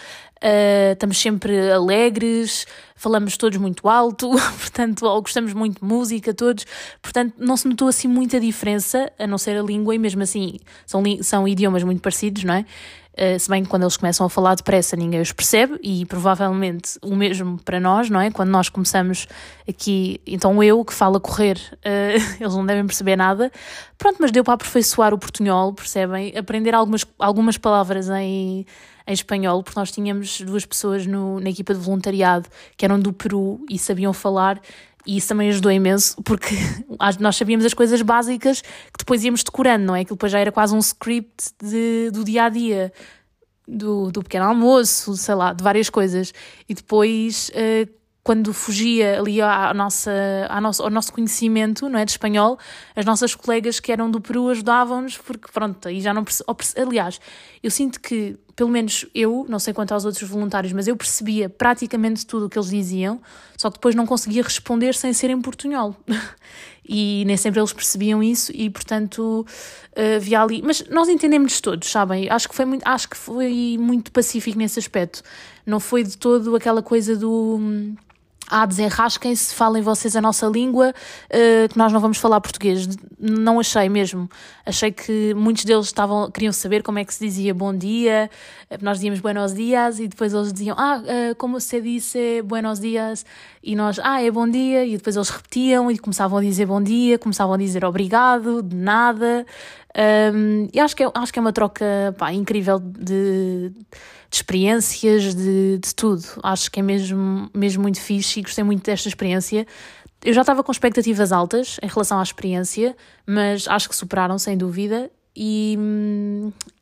uh, 0.44 0.94
estamos 0.94 1.20
sempre 1.20 1.72
alegres, 1.72 2.66
falamos 2.96 3.38
todos 3.38 3.58
muito 3.58 3.88
alto, 3.88 4.30
portanto, 4.60 5.06
gostamos 5.22 5.54
muito 5.54 5.80
de 5.80 5.86
música, 5.86 6.34
todos. 6.34 6.66
Portanto, 7.02 7.36
não 7.38 7.56
se 7.56 7.68
notou 7.68 7.88
assim 7.88 8.08
muita 8.08 8.40
diferença, 8.40 9.12
a 9.18 9.28
não 9.28 9.38
ser 9.38 9.58
a 9.58 9.62
língua, 9.62 9.96
e 9.96 9.98
mesmo 9.98 10.22
assim 10.22 10.60
são, 10.86 11.04
são 11.22 11.48
idiomas 11.48 11.84
muito 11.84 12.02
parecidos, 12.02 12.44
não 12.44 12.54
é? 12.54 12.66
Uh, 13.20 13.38
se 13.38 13.50
bem 13.50 13.64
que 13.64 13.70
quando 13.70 13.84
eles 13.84 13.98
começam 13.98 14.26
a 14.26 14.30
falar 14.30 14.56
depressa 14.56 14.96
ninguém 14.96 15.20
os 15.20 15.34
percebe, 15.34 15.78
e 15.84 16.06
provavelmente 16.06 16.98
o 17.02 17.16
mesmo 17.18 17.60
para 17.66 17.78
nós, 17.78 18.10
não 18.10 18.22
é? 18.22 18.32
Quando 18.32 18.50
nós 18.50 18.70
começamos 18.70 19.28
aqui, 19.68 20.22
então 20.26 20.64
eu 20.64 20.86
que 20.86 20.94
falo 20.94 21.18
a 21.18 21.20
correr, 21.20 21.58
uh, 21.74 22.40
eles 22.40 22.56
não 22.56 22.66
devem 22.66 22.86
perceber 22.86 23.18
nada. 23.18 23.52
Pronto, 23.98 24.18
mas 24.22 24.32
deu 24.32 24.42
para 24.42 24.54
aperfeiçoar 24.54 25.14
o 25.14 25.18
portunhol, 25.18 25.74
percebem? 25.74 26.38
Aprender 26.38 26.74
algumas, 26.74 27.06
algumas 27.18 27.58
palavras 27.58 28.10
em, 28.10 28.66
em 29.10 29.14
espanhol, 29.14 29.64
porque 29.64 29.80
nós 29.80 29.92
tínhamos 29.92 30.40
duas 30.42 30.66
pessoas 30.66 31.06
no, 31.08 31.40
na 31.40 31.50
equipa 31.50 31.74
de 31.74 31.80
voluntariado 31.80 32.48
que 32.78 32.86
eram 32.86 33.00
do 33.00 33.12
Peru 33.12 33.60
e 33.68 33.78
sabiam 33.80 34.14
falar 34.14 34.62
e 35.06 35.18
isso 35.18 35.30
também 35.30 35.50
ajudou 35.50 35.72
imenso, 35.72 36.22
porque 36.24 36.54
nós 37.20 37.36
sabíamos 37.36 37.66
as 37.66 37.74
coisas 37.74 38.02
básicas 38.04 38.62
que 38.62 39.00
depois 39.00 39.24
íamos 39.24 39.44
decorando, 39.44 39.86
não 39.86 39.96
é? 39.96 40.06
Que 40.06 40.12
depois 40.12 40.32
já 40.32 40.40
era 40.40 40.52
quase 40.52 40.76
um 40.76 40.80
script 40.80 41.52
de, 41.64 42.12
do 42.12 42.24
dia 42.24 42.44
a 42.44 42.50
dia, 42.50 42.94
do, 43.68 44.12
do 44.12 44.22
pequeno 44.22 44.46
almoço, 44.46 45.18
sei 45.18 45.34
lá, 45.34 45.54
de 45.54 45.64
várias 45.64 45.90
coisas. 45.90 46.32
E 46.68 46.76
depois, 46.76 47.50
uh, 47.50 47.90
quando 48.24 48.54
fugia 48.54 49.20
ali 49.20 49.42
à 49.42 49.74
nossa, 49.74 50.12
à 50.50 50.60
nosso, 50.62 50.84
ao 50.84 50.90
nosso 50.90 51.12
conhecimento 51.14 51.90
não 51.90 52.00
é, 52.00 52.06
de 52.06 52.12
espanhol, 52.12 52.60
as 52.96 53.06
nossas 53.06 53.34
colegas 53.34 53.80
que 53.80 53.92
eram 53.92 54.12
do 54.12 54.22
Peru 54.22 54.50
ajudavam-nos, 54.50 55.18
porque 55.18 55.52
pronto, 55.52 55.88
aí 55.88 56.02
já 56.02 56.14
não. 56.14 56.24
Aliás, 56.78 57.20
eu 57.64 57.72
sinto 57.72 58.00
que 58.00 58.38
pelo 58.56 58.70
menos 58.70 59.06
eu, 59.16 59.46
não 59.48 59.58
sei 59.58 59.74
quanto 59.74 59.94
aos 59.94 60.04
outros 60.04 60.30
voluntários, 60.30 60.74
mas 60.74 60.86
eu 60.86 60.98
percebia 60.98 61.48
praticamente 61.48 62.26
tudo 62.26 62.48
o 62.48 62.50
que 62.50 62.60
eles 62.60 62.70
diziam, 62.70 63.22
só 63.56 63.70
que 63.70 63.78
depois 63.78 63.96
não 63.96 64.06
conseguia 64.06 64.44
responder 64.44 64.94
sem 64.94 65.14
ser 65.14 65.30
em 65.30 65.40
portunhol. 65.40 65.96
e 66.86 67.24
nem 67.26 67.38
sempre 67.38 67.60
eles 67.60 67.72
percebiam 67.72 68.22
isso 68.22 68.52
e, 68.54 68.70
portanto, 68.70 69.46
uh, 69.96 70.16
havia 70.18 70.42
ali... 70.42 70.62
Mas 70.62 70.84
nós 70.90 71.08
entendemos 71.08 71.62
todos, 71.62 71.90
sabem? 71.90 72.30
Acho 72.30 72.50
que, 72.50 72.56
foi 72.56 72.66
muito, 72.66 72.86
acho 72.86 73.08
que 73.08 73.16
foi 73.16 73.78
muito 73.80 74.12
pacífico 74.12 74.58
nesse 74.58 74.78
aspecto. 74.78 75.24
Não 75.66 75.80
foi 75.80 76.04
de 76.04 76.18
todo 76.18 76.54
aquela 76.54 76.82
coisa 76.82 77.16
do... 77.16 77.60
Ah, 78.50 78.66
desenrasquem-se, 78.66 79.54
falem 79.54 79.82
vocês 79.84 80.16
a 80.16 80.22
nossa 80.22 80.48
língua, 80.48 80.94
uh, 80.94 81.70
que 81.70 81.78
nós 81.78 81.94
não 81.94 82.00
vamos 82.00 82.18
falar 82.18 82.42
português. 82.42 82.88
Não 83.20 83.60
achei 83.60 83.88
mesmo. 83.90 84.30
Achei 84.66 84.92
que 84.92 85.34
muitos 85.36 85.66
deles 85.66 85.86
estavam, 85.86 86.32
queriam 86.32 86.52
saber 86.52 86.84
como 86.84 87.00
é 87.00 87.06
que 87.06 87.14
se 87.14 87.26
dizia 87.26 87.54
bom 87.54 87.76
dia, 87.76 88.30
eh, 88.70 88.78
nós 88.82 88.98
dizíamos 88.98 89.20
buenos 89.20 89.54
dias 89.54 90.00
e 90.00 90.08
depois 90.08 90.34
eles 90.34 90.54
diziam, 90.54 90.76
ah, 90.80 91.02
uh, 91.02 91.36
como 91.36 91.60
se 91.60 91.82
disse 91.82 92.42
buenos 92.44 92.80
dias, 92.80 93.26
e 93.64 93.76
nós, 93.76 94.00
ah, 94.04 94.22
é 94.22 94.32
bom 94.32 94.48
dia, 94.48 94.86
e 94.86 94.98
depois 94.98 95.16
eles 95.16 95.30
repetiam 95.30 95.92
e 95.92 95.98
começavam 95.98 96.38
a 96.38 96.42
dizer 96.42 96.66
bom 96.66 96.82
dia, 96.82 97.20
começavam 97.20 97.56
a 97.56 97.58
dizer 97.58 97.84
obrigado, 97.84 98.64
de 98.64 98.76
nada. 98.76 99.46
Um, 99.98 100.68
e 100.72 100.80
acho 100.80 100.96
que 100.96 101.04
é, 101.04 101.12
acho 101.14 101.34
que 101.34 101.40
é 101.40 101.42
uma 101.42 101.52
troca 101.52 102.16
pá, 102.18 102.32
incrível 102.32 102.80
de 102.80 103.74
de 104.30 104.36
experiências, 104.36 105.34
de, 105.34 105.80
de 105.80 105.96
tudo. 105.96 106.24
Acho 106.44 106.70
que 106.70 106.80
é 106.80 106.84
mesmo, 106.84 107.50
mesmo 107.54 107.82
muito 107.82 108.00
fixe 108.00 108.40
e 108.40 108.44
gostei 108.44 108.64
muito 108.64 108.84
desta 108.84 109.08
experiência. 109.08 109.66
Eu 110.24 110.34
já 110.34 110.42
estava 110.42 110.64
com 110.64 110.72
expectativas 110.72 111.32
altas 111.32 111.80
em 111.82 111.88
relação 111.88 112.20
à 112.20 112.24
experiência, 112.24 112.96
mas 113.26 113.68
acho 113.68 113.90
que 113.90 113.96
superaram 113.96 114.38
sem 114.38 114.58
dúvida. 114.58 115.10
E, 115.36 115.78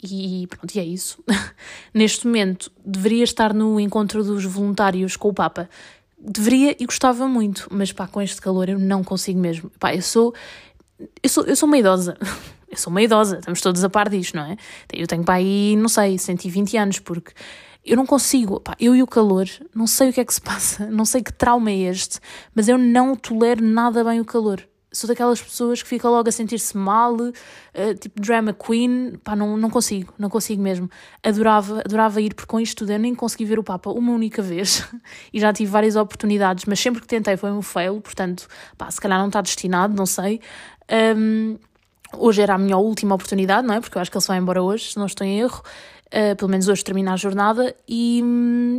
e 0.04 0.48
pronto, 0.48 0.76
e 0.76 0.80
é 0.80 0.84
isso. 0.84 1.24
Neste 1.94 2.26
momento, 2.26 2.72
deveria 2.84 3.24
estar 3.24 3.54
no 3.54 3.80
encontro 3.80 4.24
dos 4.24 4.44
voluntários 4.44 5.16
com 5.16 5.30
o 5.30 5.34
Papa. 5.34 5.70
Deveria 6.20 6.76
e 6.80 6.86
gostava 6.86 7.28
muito, 7.28 7.68
mas 7.70 7.92
pá, 7.94 8.08
com 8.08 8.22
este 8.22 8.42
calor 8.42 8.68
eu 8.68 8.80
não 8.80 9.04
consigo 9.04 9.40
mesmo. 9.40 9.70
Pá, 9.80 9.96
eu 9.96 10.02
sou, 10.02 10.34
eu 11.22 11.30
sou, 11.30 11.46
eu 11.46 11.56
sou 11.56 11.68
uma 11.68 11.78
idosa. 11.78 12.18
Eu 12.70 12.78
sou 12.78 12.92
uma 12.92 13.02
idosa, 13.02 13.40
estamos 13.40 13.62
todos 13.62 13.84
a 13.84 13.90
par 13.90 14.10
disto, 14.10 14.36
não 14.36 14.44
é? 14.44 14.58
Eu 14.94 15.08
tenho 15.08 15.24
para 15.24 15.36
aí, 15.36 15.76
não 15.76 15.88
sei, 15.88 16.18
120 16.18 16.78
anos, 16.78 17.00
porque 17.00 17.32
eu 17.88 17.96
não 17.96 18.06
consigo, 18.06 18.60
pá, 18.60 18.76
eu 18.80 18.94
e 18.94 19.02
o 19.02 19.08
calor, 19.08 19.48
não 19.74 19.88
sei 19.88 20.10
o 20.10 20.14
que 20.14 20.20
é 20.20 20.26
que 20.26 20.34
se 20.34 20.42
passa, 20.44 20.86
não 20.88 21.06
sei 21.06 21.24
que 21.24 21.32
trauma 21.32 21.72
é 21.72 21.84
este, 21.84 22.20
mas 22.54 22.68
eu 22.68 22.78
não 22.78 23.16
tolero 23.16 23.64
nada 23.64 24.04
bem 24.04 24.20
o 24.20 24.26
calor. 24.26 24.62
Sou 24.92 25.08
daquelas 25.08 25.42
pessoas 25.42 25.84
que 25.84 25.90
ficam 25.90 26.10
logo 26.10 26.28
a 26.28 26.32
sentir-se 26.32 26.76
mal, 26.76 27.14
uh, 27.14 27.32
tipo 28.00 28.20
drama 28.20 28.54
queen, 28.54 29.18
pá, 29.24 29.36
não, 29.36 29.56
não 29.56 29.70
consigo, 29.70 30.14
não 30.18 30.30
consigo 30.30 30.62
mesmo. 30.62 30.90
Adorava, 31.22 31.82
adorava 31.82 32.20
ir, 32.22 32.34
porque 32.34 32.50
com 32.50 32.60
isto 32.60 32.80
tudo 32.80 32.94
eu 32.94 33.00
nem 33.00 33.14
consegui 33.14 33.46
ver 33.46 33.60
o 33.60 33.64
Papa 33.64 33.92
uma 33.92 34.12
única 34.12 34.42
vez 34.42 34.88
e 35.32 35.40
já 35.40 35.54
tive 35.54 35.70
várias 35.70 35.96
oportunidades, 35.96 36.66
mas 36.66 36.80
sempre 36.80 37.02
que 37.02 37.08
tentei 37.08 37.38
foi 37.38 37.52
um 37.52 37.62
fail, 37.62 38.02
portanto, 38.02 38.48
pá, 38.78 38.90
se 38.90 39.00
calhar 39.00 39.20
não 39.20 39.28
está 39.28 39.42
destinado, 39.42 39.94
não 39.94 40.06
sei. 40.06 40.42
Um, 40.90 41.58
Hoje 42.16 42.42
era 42.42 42.56
a 42.56 42.58
minha 42.58 42.78
última 42.78 43.16
oportunidade, 43.16 43.68
não 43.68 43.76
é? 43.76 43.82
Porque 43.82 43.98
eu 43.98 44.02
acho 44.02 44.10
que 44.10 44.18
ele 44.18 44.24
só 44.24 44.34
vai 44.34 44.42
embora 44.42 44.62
hoje, 44.62 44.92
se 44.92 44.98
não 44.98 45.06
estou 45.06 45.26
em 45.26 45.40
erro. 45.40 45.62
Uh, 46.08 46.36
pelo 46.38 46.50
menos 46.50 46.68
hoje 46.70 46.84
termina 46.84 47.14
a 47.14 47.18
jornada 47.18 47.76
e, 47.88 48.24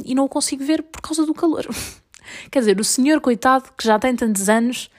e 0.04 0.14
não 0.14 0.24
o 0.24 0.28
consigo 0.28 0.64
ver 0.64 0.82
por 0.82 1.02
causa 1.02 1.26
do 1.26 1.34
calor. 1.34 1.66
Quer 2.50 2.60
dizer, 2.60 2.80
o 2.80 2.84
senhor, 2.84 3.20
coitado, 3.20 3.70
que 3.76 3.86
já 3.86 3.98
tem 3.98 4.14
tantos 4.16 4.48
anos, 4.48 4.90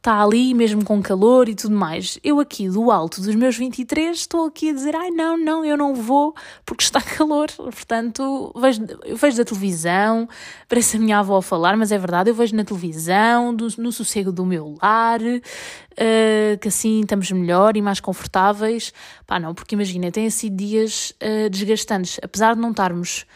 está 0.00 0.22
ali 0.22 0.54
mesmo 0.54 0.82
com 0.82 1.02
calor 1.02 1.46
e 1.46 1.54
tudo 1.54 1.76
mais. 1.76 2.18
Eu 2.24 2.40
aqui 2.40 2.70
do 2.70 2.90
alto 2.90 3.20
dos 3.20 3.34
meus 3.34 3.58
23 3.58 4.16
estou 4.16 4.46
aqui 4.46 4.70
a 4.70 4.72
dizer, 4.72 4.96
ai 4.96 5.10
não, 5.10 5.36
não, 5.36 5.62
eu 5.62 5.76
não 5.76 5.94
vou 5.94 6.34
porque 6.64 6.82
está 6.82 7.02
calor. 7.04 7.48
Portanto, 7.52 8.50
vejo, 8.58 8.82
eu 9.04 9.16
vejo 9.16 9.36
da 9.36 9.44
televisão, 9.44 10.26
parece 10.66 10.96
a 10.96 11.00
minha 11.00 11.18
avó 11.18 11.36
a 11.36 11.42
falar, 11.42 11.76
mas 11.76 11.92
é 11.92 11.98
verdade, 11.98 12.30
eu 12.30 12.34
vejo 12.34 12.56
na 12.56 12.64
televisão, 12.64 13.54
do, 13.54 13.68
no 13.76 13.92
sossego 13.92 14.32
do 14.32 14.46
meu 14.46 14.74
lar, 14.82 15.20
uh, 15.20 16.58
que 16.58 16.68
assim 16.68 17.00
estamos 17.00 17.30
melhor 17.30 17.76
e 17.76 17.82
mais 17.82 18.00
confortáveis. 18.00 18.94
Pá, 19.26 19.38
não, 19.38 19.54
porque 19.54 19.74
imagina, 19.74 20.10
têm 20.10 20.30
sido 20.30 20.56
dias 20.56 21.12
uh, 21.22 21.50
desgastantes, 21.50 22.18
apesar 22.22 22.54
de 22.54 22.60
não 22.62 22.70
estarmos 22.70 23.26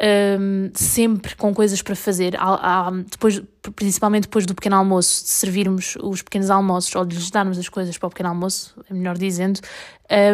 um, 0.00 0.70
sempre 0.74 1.36
com 1.36 1.54
coisas 1.54 1.82
para 1.82 1.94
fazer. 1.94 2.36
Há, 2.36 2.86
há, 2.86 2.90
depois, 2.90 3.42
principalmente 3.76 4.22
depois 4.22 4.46
do 4.46 4.54
pequeno 4.54 4.76
almoço, 4.76 5.24
de 5.24 5.30
servirmos 5.30 5.96
os 6.02 6.22
pequenos 6.22 6.50
almoços 6.50 6.94
ou 6.94 7.04
de 7.04 7.16
lhes 7.16 7.30
darmos 7.30 7.58
as 7.58 7.68
coisas 7.68 7.96
para 7.98 8.06
o 8.06 8.10
pequeno 8.10 8.30
almoço, 8.30 8.74
é 8.88 8.94
melhor 8.94 9.16
dizendo, 9.16 9.60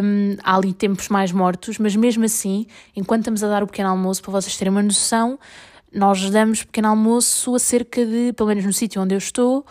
um, 0.03 0.37
há 0.43 0.57
ali 0.57 0.73
tempos 0.73 1.09
mais 1.09 1.33
mortos, 1.33 1.79
mas 1.79 1.95
mesmo 1.97 2.25
assim, 2.25 2.67
enquanto 2.95 3.23
estamos 3.23 3.43
a 3.43 3.49
dar 3.49 3.62
o 3.62 3.67
pequeno 3.67 3.91
almoço, 3.91 4.23
para 4.23 4.33
vocês 4.33 4.57
terem 4.57 4.71
uma 4.71 4.83
noção, 4.83 5.38
nós 5.93 6.29
damos 6.31 6.62
pequeno 6.65 6.88
almoço 6.88 7.55
a 7.55 7.59
cerca 7.59 8.05
de, 8.05 8.33
pelo 8.35 8.49
menos 8.49 8.65
no 8.65 8.73
sítio 8.73 9.00
onde 9.03 9.15
eu 9.15 9.19
estou, 9.19 9.65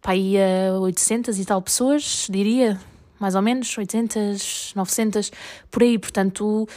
para 0.00 0.12
aí 0.12 0.36
a 0.38 0.78
800 0.78 1.38
e 1.38 1.44
tal 1.44 1.60
pessoas, 1.62 2.26
diria, 2.30 2.78
mais 3.18 3.34
ou 3.34 3.42
menos, 3.42 3.76
800, 3.76 4.72
900, 4.76 5.32
por 5.70 5.82
aí. 5.82 5.98
Portanto, 5.98 6.68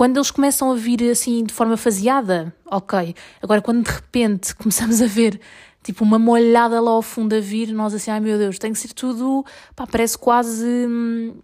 quando 0.00 0.16
eles 0.16 0.30
começam 0.30 0.72
a 0.72 0.74
vir 0.74 1.10
assim 1.10 1.44
de 1.44 1.52
forma 1.52 1.76
faseada, 1.76 2.54
ok. 2.64 3.14
Agora, 3.42 3.60
quando 3.60 3.84
de 3.84 3.90
repente 3.90 4.56
começamos 4.56 5.02
a 5.02 5.06
ver 5.06 5.38
tipo 5.82 6.02
uma 6.02 6.18
molhada 6.18 6.80
lá 6.80 6.92
ao 6.92 7.02
fundo 7.02 7.36
a 7.36 7.38
vir, 7.38 7.70
nós 7.74 7.92
assim, 7.92 8.10
ai 8.10 8.18
meu 8.18 8.38
Deus, 8.38 8.58
tem 8.58 8.72
que 8.72 8.78
ser 8.78 8.94
tudo, 8.94 9.44
pá, 9.76 9.86
parece 9.86 10.16
quase. 10.16 10.64
Hum, 10.66 11.34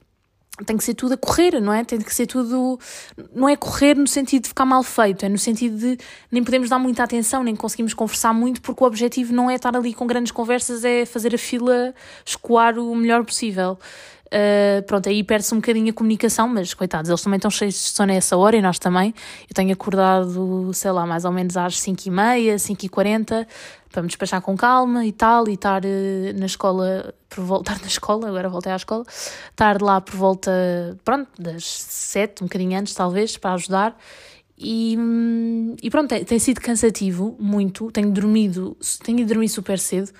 tem 0.64 0.74
que 0.74 0.84
ser 0.84 0.94
tudo 0.94 1.12
a 1.12 1.16
correr, 1.18 1.60
não 1.60 1.70
é? 1.70 1.84
Tem 1.84 2.00
que 2.00 2.14
ser 2.14 2.26
tudo. 2.26 2.80
Não 3.34 3.46
é 3.46 3.56
correr 3.56 3.94
no 3.94 4.06
sentido 4.06 4.44
de 4.44 4.48
ficar 4.48 4.64
mal 4.64 4.82
feito, 4.82 5.26
é 5.26 5.28
no 5.28 5.36
sentido 5.36 5.76
de 5.76 5.98
nem 6.32 6.42
podemos 6.42 6.70
dar 6.70 6.78
muita 6.78 7.02
atenção, 7.02 7.42
nem 7.42 7.54
conseguimos 7.54 7.92
conversar 7.92 8.32
muito, 8.32 8.62
porque 8.62 8.82
o 8.82 8.86
objetivo 8.86 9.34
não 9.34 9.50
é 9.50 9.56
estar 9.56 9.76
ali 9.76 9.92
com 9.92 10.06
grandes 10.06 10.32
conversas, 10.32 10.82
é 10.82 11.04
fazer 11.04 11.34
a 11.34 11.38
fila 11.38 11.94
escoar 12.24 12.78
o 12.78 12.96
melhor 12.96 13.22
possível. 13.22 13.78
Uh, 14.26 14.82
pronto, 14.82 15.08
aí 15.08 15.22
perde-se 15.22 15.54
um 15.54 15.58
bocadinho 15.58 15.90
a 15.90 15.92
comunicação, 15.92 16.48
mas 16.48 16.74
coitados, 16.74 17.08
eles 17.08 17.22
também 17.22 17.36
estão 17.36 17.50
cheios 17.50 17.74
de 17.74 17.80
sono 17.80 18.12
a 18.12 18.14
essa 18.14 18.36
hora 18.36 18.56
e 18.56 18.62
nós 18.62 18.78
também. 18.78 19.14
Eu 19.48 19.54
tenho 19.54 19.72
acordado, 19.72 20.70
sei 20.74 20.90
lá, 20.90 21.06
mais 21.06 21.24
ou 21.24 21.32
menos 21.32 21.56
às 21.56 21.76
5h30, 21.76 22.56
5h40, 22.56 23.46
para 23.90 24.02
me 24.02 24.08
despachar 24.08 24.40
com 24.42 24.56
calma 24.56 25.04
e 25.04 25.12
tal, 25.12 25.48
e 25.48 25.54
estar 25.54 25.84
uh, 25.84 26.38
na 26.38 26.46
escola, 26.46 27.14
por 27.28 27.44
voltar 27.44 27.78
na 27.80 27.86
escola, 27.86 28.28
agora 28.28 28.48
voltei 28.48 28.72
à 28.72 28.76
escola, 28.76 29.04
estar 29.50 29.80
lá 29.80 30.00
por 30.00 30.16
volta, 30.16 30.50
pronto, 31.04 31.30
das 31.38 31.64
7, 31.64 32.42
um 32.42 32.46
bocadinho 32.46 32.78
antes 32.78 32.94
talvez, 32.94 33.36
para 33.36 33.54
ajudar. 33.54 33.96
E, 34.58 34.96
e 35.82 35.90
pronto, 35.90 36.08
tem, 36.08 36.24
tem, 36.24 36.38
sido 36.38 36.60
cansativo, 36.60 37.36
muito. 37.38 37.90
Tenho 37.92 38.10
dormido, 38.10 38.76
tenho 39.04 39.20
ido 39.20 39.28
dormir 39.28 39.48
super 39.48 39.78
cedo. 39.78 40.10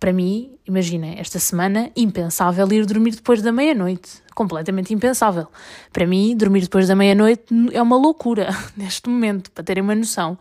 Para 0.00 0.12
mim, 0.12 0.56
imagina, 0.66 1.14
esta 1.16 1.38
semana, 1.38 1.90
impensável 1.96 2.70
ir 2.72 2.84
dormir 2.86 3.12
depois 3.12 3.40
da 3.40 3.52
meia-noite. 3.52 4.22
Completamente 4.34 4.92
impensável. 4.92 5.46
Para 5.92 6.06
mim, 6.06 6.36
dormir 6.36 6.62
depois 6.62 6.88
da 6.88 6.96
meia-noite 6.96 7.44
é 7.72 7.80
uma 7.80 7.96
loucura 7.96 8.48
neste 8.76 9.08
momento, 9.08 9.50
para 9.52 9.62
terem 9.62 9.82
uma 9.82 9.94
noção. 9.94 10.36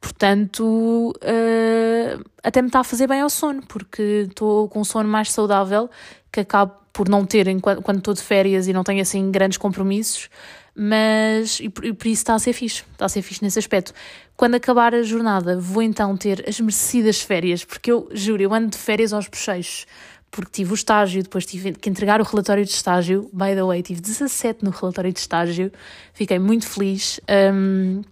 Portanto, 0.00 1.12
uh, 1.16 2.24
até 2.42 2.62
me 2.62 2.68
está 2.68 2.80
a 2.80 2.84
fazer 2.84 3.06
bem 3.06 3.20
ao 3.20 3.28
sono, 3.30 3.62
porque 3.66 4.26
estou 4.28 4.68
com 4.68 4.80
um 4.80 4.84
sono 4.84 5.08
mais 5.08 5.30
saudável, 5.32 5.90
que 6.32 6.40
acabo 6.40 6.72
por 6.92 7.08
não 7.10 7.26
ter 7.26 7.46
enquanto, 7.46 7.82
quando 7.82 7.98
estou 7.98 8.14
de 8.14 8.22
férias 8.22 8.66
e 8.68 8.72
não 8.72 8.82
tenho 8.82 9.02
assim 9.02 9.30
grandes 9.30 9.58
compromissos 9.58 10.30
mas 10.76 11.58
e 11.60 11.70
por, 11.70 11.84
e 11.84 11.92
por, 11.94 12.06
isso 12.06 12.20
está 12.20 12.34
a 12.34 12.38
ser 12.38 12.52
fixe, 12.52 12.84
está 12.92 13.06
a 13.06 13.08
ser 13.08 13.22
fixe 13.22 13.42
nesse 13.42 13.58
aspecto. 13.58 13.94
Quando 14.36 14.56
acabar 14.56 14.94
a 14.94 15.02
jornada, 15.02 15.58
vou 15.58 15.82
então 15.82 16.14
ter 16.16 16.44
as 16.46 16.60
merecidas 16.60 17.22
férias, 17.22 17.64
porque 17.64 17.90
eu 17.90 18.08
juro, 18.12 18.42
eu 18.42 18.52
ando 18.52 18.68
de 18.68 18.76
férias 18.76 19.14
aos 19.14 19.26
bochechos, 19.26 19.86
porque 20.30 20.50
tive 20.52 20.72
o 20.72 20.74
estágio, 20.74 21.22
depois 21.22 21.46
tive 21.46 21.72
que 21.72 21.88
entregar 21.88 22.20
o 22.20 22.24
relatório 22.24 22.62
de 22.62 22.70
estágio. 22.70 23.30
By 23.32 23.54
the 23.54 23.64
way, 23.64 23.82
tive 23.82 24.02
17 24.02 24.62
no 24.62 24.70
relatório 24.70 25.10
de 25.10 25.18
estágio, 25.18 25.72
fiquei 26.12 26.38
muito 26.38 26.68
feliz, 26.68 27.18
um, 27.54 28.02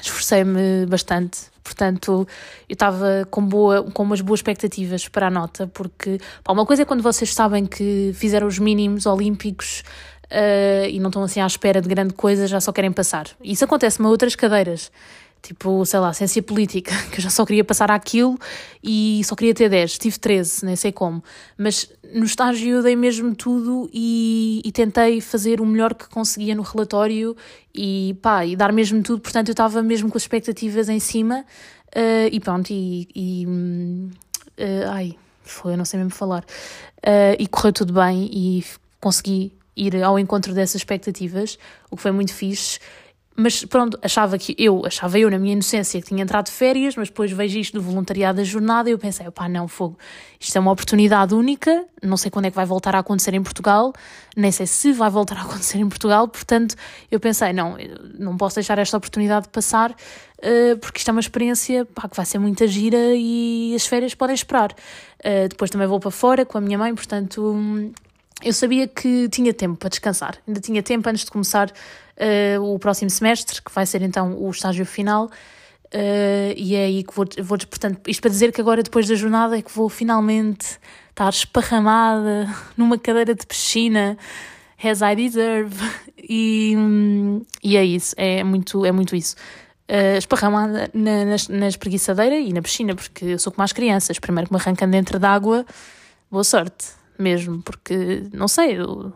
esforcei-me 0.00 0.86
bastante. 0.86 1.42
Portanto, 1.62 2.26
eu 2.68 2.72
estava 2.72 3.28
com, 3.30 3.44
boa, 3.44 3.84
com 3.92 4.02
umas 4.02 4.22
boas 4.22 4.38
expectativas 4.38 5.06
para 5.06 5.28
a 5.28 5.30
nota, 5.30 5.66
porque 5.68 6.18
pá, 6.42 6.52
uma 6.52 6.66
coisa 6.66 6.82
é 6.82 6.84
quando 6.84 7.02
vocês 7.02 7.32
sabem 7.32 7.66
que 7.66 8.10
fizeram 8.14 8.46
os 8.48 8.58
mínimos 8.58 9.06
olímpicos 9.06 9.84
uh, 10.30 10.88
e 10.88 10.98
não 11.00 11.08
estão 11.08 11.22
assim 11.22 11.40
à 11.40 11.46
espera 11.46 11.80
de 11.80 11.88
grande 11.88 12.14
coisa, 12.14 12.46
já 12.46 12.60
só 12.60 12.72
querem 12.72 12.92
passar. 12.92 13.26
Isso 13.42 13.64
acontece-me 13.64 14.06
a 14.06 14.10
outras 14.10 14.34
cadeiras, 14.34 14.90
tipo, 15.42 15.84
sei 15.84 16.00
lá, 16.00 16.12
ciência 16.12 16.42
política, 16.42 16.92
que 17.10 17.18
eu 17.18 17.22
já 17.22 17.30
só 17.30 17.44
queria 17.44 17.64
passar 17.64 17.90
aquilo 17.90 18.38
e 18.82 19.20
só 19.24 19.34
queria 19.34 19.54
ter 19.54 19.68
10, 19.68 19.98
tive 19.98 20.18
13, 20.18 20.64
nem 20.64 20.76
sei 20.76 20.92
como. 20.92 21.22
Mas 21.56 21.90
no 22.12 22.24
estágio 22.24 22.76
eu 22.76 22.82
dei 22.82 22.96
mesmo 22.96 23.34
tudo 23.34 23.88
e, 23.92 24.62
e 24.64 24.72
tentei 24.72 25.20
fazer 25.20 25.60
o 25.60 25.66
melhor 25.66 25.94
que 25.94 26.08
conseguia 26.08 26.54
no 26.54 26.62
relatório 26.62 27.36
e 27.74 28.16
pá, 28.22 28.44
e 28.44 28.56
dar 28.56 28.72
mesmo 28.72 29.02
tudo, 29.02 29.20
portanto 29.20 29.48
eu 29.48 29.52
estava 29.52 29.82
mesmo 29.82 30.10
com 30.10 30.16
as 30.16 30.22
expectativas 30.22 30.88
em 30.88 30.98
cima 31.00 31.44
uh, 31.88 32.28
e 32.30 32.40
pronto, 32.40 32.70
e. 32.70 33.08
e 33.14 33.46
uh, 33.46 34.90
ai, 34.90 35.16
foi, 35.42 35.72
eu 35.72 35.76
não 35.78 35.84
sei 35.84 35.98
mesmo 35.98 36.12
falar. 36.12 36.44
Uh, 36.98 37.34
e 37.38 37.46
correu 37.46 37.72
tudo 37.72 37.92
bem 37.92 38.28
e 38.30 38.64
consegui 39.00 39.57
ir 39.78 40.02
ao 40.02 40.18
encontro 40.18 40.52
dessas 40.52 40.76
expectativas, 40.76 41.58
o 41.90 41.96
que 41.96 42.02
foi 42.02 42.10
muito 42.10 42.32
fixe. 42.34 42.78
mas 43.40 43.64
pronto, 43.64 43.96
achava 44.02 44.36
que 44.36 44.52
eu, 44.58 44.84
achava 44.84 45.16
eu 45.16 45.30
na 45.30 45.38
minha 45.38 45.52
inocência 45.52 46.00
que 46.00 46.08
tinha 46.08 46.24
entrado 46.24 46.46
de 46.46 46.50
férias, 46.50 46.96
mas 46.96 47.06
depois 47.08 47.30
vejo 47.30 47.56
isto 47.56 47.74
do 47.74 47.80
voluntariado 47.80 48.38
da 48.38 48.44
jornada 48.44 48.90
e 48.90 48.92
eu 48.92 48.98
pensei, 48.98 49.30
pá, 49.30 49.48
não, 49.48 49.68
fogo, 49.68 49.96
isto 50.40 50.56
é 50.56 50.60
uma 50.60 50.72
oportunidade 50.72 51.32
única, 51.34 51.84
não 52.02 52.16
sei 52.16 52.32
quando 52.32 52.46
é 52.46 52.50
que 52.50 52.56
vai 52.56 52.66
voltar 52.66 52.96
a 52.96 52.98
acontecer 52.98 53.32
em 53.34 53.42
Portugal, 53.42 53.92
nem 54.36 54.50
sei 54.50 54.66
se 54.66 54.92
vai 54.92 55.08
voltar 55.08 55.36
a 55.38 55.42
acontecer 55.42 55.78
em 55.78 55.88
Portugal, 55.88 56.26
portanto, 56.26 56.74
eu 57.12 57.20
pensei, 57.20 57.52
não, 57.52 57.76
não 58.18 58.36
posso 58.36 58.56
deixar 58.56 58.76
esta 58.76 58.96
oportunidade 58.96 59.44
de 59.44 59.50
passar, 59.50 59.92
uh, 59.92 60.76
porque 60.80 60.98
isto 60.98 61.08
é 61.08 61.12
uma 61.12 61.20
experiência, 61.20 61.84
pá, 61.84 62.08
que 62.08 62.16
vai 62.16 62.26
ser 62.26 62.40
muita 62.40 62.66
gira 62.66 63.14
e 63.14 63.72
as 63.72 63.86
férias 63.86 64.16
podem 64.16 64.34
esperar. 64.34 64.72
Uh, 65.20 65.48
depois 65.48 65.70
também 65.70 65.86
vou 65.86 66.00
para 66.00 66.10
fora 66.10 66.44
com 66.44 66.58
a 66.58 66.60
minha 66.60 66.76
mãe, 66.76 66.92
portanto, 66.92 67.52
hum, 67.54 67.92
eu 68.42 68.52
sabia 68.52 68.86
que 68.86 69.28
tinha 69.28 69.52
tempo 69.52 69.76
para 69.76 69.88
descansar, 69.88 70.38
ainda 70.46 70.60
tinha 70.60 70.82
tempo 70.82 71.08
antes 71.08 71.24
de 71.24 71.30
começar 71.30 71.70
uh, 71.70 72.62
o 72.62 72.78
próximo 72.78 73.10
semestre, 73.10 73.60
que 73.60 73.72
vai 73.72 73.84
ser 73.84 74.02
então 74.02 74.36
o 74.38 74.50
estágio 74.50 74.86
final. 74.86 75.26
Uh, 75.86 76.52
e 76.54 76.74
é 76.74 76.84
aí 76.84 77.02
que 77.02 77.14
vou, 77.14 77.26
vou, 77.42 77.58
portanto, 77.58 78.08
isto 78.08 78.20
para 78.20 78.30
dizer 78.30 78.52
que 78.52 78.60
agora, 78.60 78.82
depois 78.82 79.08
da 79.08 79.14
jornada, 79.14 79.58
é 79.58 79.62
que 79.62 79.72
vou 79.72 79.88
finalmente 79.88 80.78
estar 81.10 81.30
esparramada 81.30 82.46
numa 82.76 82.98
cadeira 82.98 83.34
de 83.34 83.46
piscina, 83.46 84.16
as 84.82 85.00
I 85.00 85.14
deserve. 85.16 85.76
E, 86.30 86.74
e 87.64 87.74
é 87.78 87.82
isso, 87.82 88.14
é 88.18 88.44
muito, 88.44 88.84
é 88.84 88.92
muito 88.92 89.16
isso. 89.16 89.34
Uh, 89.88 90.18
esparramada 90.18 90.90
na, 90.92 91.24
na, 91.24 91.36
na 91.48 91.68
espreguiçadeira 91.68 92.36
e 92.36 92.52
na 92.52 92.60
piscina, 92.60 92.94
porque 92.94 93.24
eu 93.24 93.38
sou 93.38 93.50
como 93.50 93.64
as 93.64 93.72
crianças, 93.72 94.18
primeiro 94.18 94.46
que 94.46 94.52
me 94.54 94.60
arrancam 94.60 94.90
dentro 94.90 95.18
d'água, 95.18 95.64
boa 96.30 96.44
sorte 96.44 96.97
mesmo, 97.18 97.62
porque 97.62 98.24
não 98.32 98.48
sei, 98.48 98.78
eu, 98.78 99.12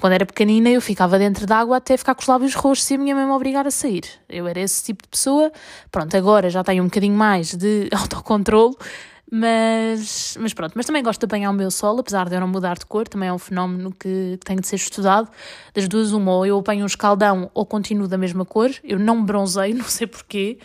quando 0.00 0.12
era 0.12 0.24
pequenina 0.24 0.68
eu 0.68 0.80
ficava 0.80 1.18
dentro 1.18 1.46
d'água 1.46 1.78
até 1.78 1.96
ficar 1.96 2.14
com 2.14 2.20
os 2.20 2.26
lábios 2.26 2.54
roxos 2.54 2.90
e 2.90 2.94
a 2.94 2.98
minha 2.98 3.14
mãe 3.14 3.24
me 3.24 3.32
obrigar 3.32 3.66
a 3.66 3.70
sair. 3.70 4.04
Eu 4.28 4.46
era 4.46 4.60
esse 4.60 4.84
tipo 4.84 5.02
de 5.02 5.08
pessoa. 5.08 5.50
Pronto, 5.90 6.16
agora 6.16 6.48
já 6.50 6.62
tenho 6.62 6.82
um 6.82 6.86
bocadinho 6.86 7.16
mais 7.16 7.54
de 7.54 7.88
autocontrole, 7.96 8.76
mas, 9.30 10.36
mas 10.40 10.54
pronto. 10.54 10.72
Mas 10.74 10.86
também 10.86 11.02
gosto 11.02 11.20
de 11.20 11.26
apanhar 11.26 11.50
o 11.50 11.54
meu 11.54 11.70
sol, 11.70 11.98
apesar 11.98 12.28
de 12.28 12.36
eu 12.36 12.40
não 12.40 12.48
mudar 12.48 12.78
de 12.78 12.86
cor, 12.86 13.08
também 13.08 13.28
é 13.28 13.32
um 13.32 13.38
fenómeno 13.38 13.92
que 13.92 14.38
tem 14.44 14.56
de 14.56 14.66
ser 14.66 14.76
estudado. 14.76 15.28
Das 15.74 15.88
duas, 15.88 16.12
uma, 16.12 16.32
ou 16.32 16.46
eu 16.46 16.58
apanho 16.58 16.84
um 16.84 16.86
escaldão 16.86 17.50
ou 17.52 17.66
continuo 17.66 18.06
da 18.06 18.16
mesma 18.16 18.44
cor. 18.44 18.70
Eu 18.84 18.98
não 18.98 19.24
bronzei, 19.24 19.74
não 19.74 19.84
sei 19.84 20.06
porquê. 20.06 20.58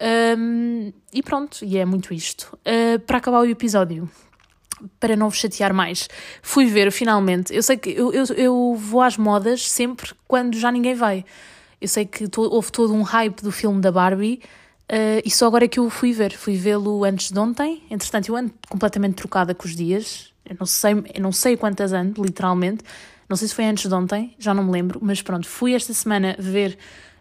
Um, 0.00 0.92
e 1.12 1.22
pronto, 1.22 1.64
e 1.64 1.76
é 1.76 1.84
muito 1.84 2.14
isto. 2.14 2.56
Uh, 2.60 3.00
para 3.00 3.18
acabar 3.18 3.40
o 3.40 3.46
episódio, 3.46 4.08
para 4.98 5.16
não 5.16 5.28
vos 5.28 5.38
chatear 5.38 5.72
mais, 5.72 6.08
fui 6.42 6.66
ver 6.66 6.90
finalmente. 6.90 7.54
Eu 7.54 7.62
sei 7.62 7.76
que 7.76 7.90
eu, 7.90 8.12
eu, 8.12 8.24
eu 8.36 8.74
vou 8.78 9.02
às 9.02 9.16
modas 9.16 9.68
sempre 9.68 10.12
quando 10.26 10.56
já 10.58 10.70
ninguém 10.70 10.94
vai. 10.94 11.24
Eu 11.80 11.88
sei 11.88 12.04
que 12.04 12.28
to, 12.28 12.42
houve 12.42 12.72
todo 12.72 12.92
um 12.92 13.02
hype 13.02 13.42
do 13.42 13.52
filme 13.52 13.80
da 13.80 13.92
Barbie 13.92 14.40
uh, 14.90 15.22
e 15.24 15.30
só 15.30 15.46
agora 15.46 15.64
é 15.64 15.68
que 15.68 15.78
eu 15.78 15.88
fui 15.90 16.12
ver. 16.12 16.32
Fui 16.32 16.56
vê-lo 16.56 17.04
antes 17.04 17.30
de 17.30 17.38
ontem. 17.38 17.82
Entretanto, 17.90 18.28
eu 18.28 18.36
ando 18.36 18.52
completamente 18.68 19.14
trocada 19.14 19.54
com 19.54 19.66
os 19.66 19.76
dias. 19.76 20.32
Eu 20.44 20.56
não 20.58 20.66
sei, 20.66 20.92
eu 21.14 21.22
não 21.22 21.32
sei 21.32 21.56
quantas 21.56 21.92
ando, 21.92 22.22
literalmente. 22.22 22.82
Não 23.28 23.36
sei 23.36 23.46
se 23.46 23.54
foi 23.54 23.66
antes 23.66 23.86
de 23.86 23.94
ontem, 23.94 24.34
já 24.38 24.54
não 24.54 24.64
me 24.64 24.72
lembro, 24.72 24.98
mas 25.02 25.20
pronto, 25.20 25.46
fui 25.46 25.74
esta 25.74 25.92
semana 25.92 26.34
ver 26.38 26.78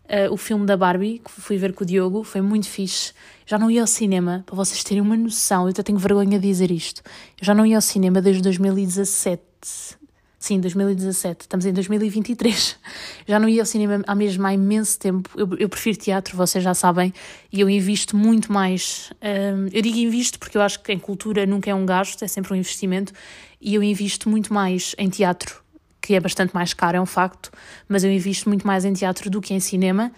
uh, 0.07 0.33
o 0.33 0.37
filme 0.37 0.65
da 0.65 0.75
Barbie, 0.75 1.19
que 1.23 1.31
fui 1.31 1.57
ver 1.57 1.73
com 1.73 1.83
o 1.83 1.87
Diogo, 1.87 2.23
foi 2.23 2.41
muito 2.41 2.67
fixe. 2.67 3.13
Já 3.45 3.57
não 3.57 3.69
ia 3.69 3.81
ao 3.81 3.87
cinema, 3.87 4.43
para 4.45 4.55
vocês 4.55 4.83
terem 4.83 5.01
uma 5.01 5.15
noção, 5.15 5.63
eu 5.63 5.69
até 5.69 5.83
tenho 5.83 5.97
vergonha 5.97 6.39
de 6.39 6.47
dizer 6.47 6.71
isto. 6.71 7.01
Eu 7.39 7.45
já 7.45 7.53
não 7.53 7.65
ia 7.65 7.77
ao 7.77 7.81
cinema 7.81 8.21
desde 8.21 8.41
2017. 8.41 9.41
Sim, 10.39 10.59
2017, 10.59 11.41
estamos 11.41 11.65
em 11.65 11.73
2023. 11.73 12.77
Já 13.27 13.39
não 13.39 13.49
ia 13.49 13.63
ao 13.63 13.65
cinema 13.65 14.03
há 14.05 14.13
mesmo 14.13 14.45
há 14.45 14.53
imenso 14.53 14.97
tempo. 14.99 15.29
Eu, 15.35 15.49
eu 15.57 15.67
prefiro 15.67 15.97
teatro, 15.97 16.37
vocês 16.37 16.63
já 16.63 16.75
sabem, 16.75 17.11
e 17.51 17.59
eu 17.59 17.69
invisto 17.69 18.15
muito 18.15 18.53
mais. 18.53 19.11
Um, 19.21 19.67
eu 19.73 19.81
digo 19.81 19.97
invisto 19.97 20.37
porque 20.37 20.55
eu 20.55 20.61
acho 20.61 20.79
que 20.81 20.93
em 20.93 20.99
cultura 20.99 21.45
nunca 21.47 21.71
é 21.71 21.75
um 21.75 21.85
gasto, 21.85 22.23
é 22.23 22.27
sempre 22.27 22.53
um 22.53 22.55
investimento, 22.55 23.11
e 23.59 23.73
eu 23.73 23.81
invisto 23.81 24.29
muito 24.29 24.53
mais 24.53 24.95
em 24.99 25.09
teatro 25.09 25.61
que 26.07 26.15
é 26.15 26.21
bastante 26.21 26.55
mais 26.55 26.73
caro, 26.73 26.95
é 26.95 27.01
um 27.01 27.05
facto, 27.05 27.51
mas 27.89 28.01
eu 28.01 28.09
invisto 28.09 28.47
muito 28.47 28.65
mais 28.65 28.85
em 28.85 28.93
teatro 28.93 29.29
do 29.29 29.41
que 29.41 29.53
em 29.53 29.59
cinema. 29.59 30.09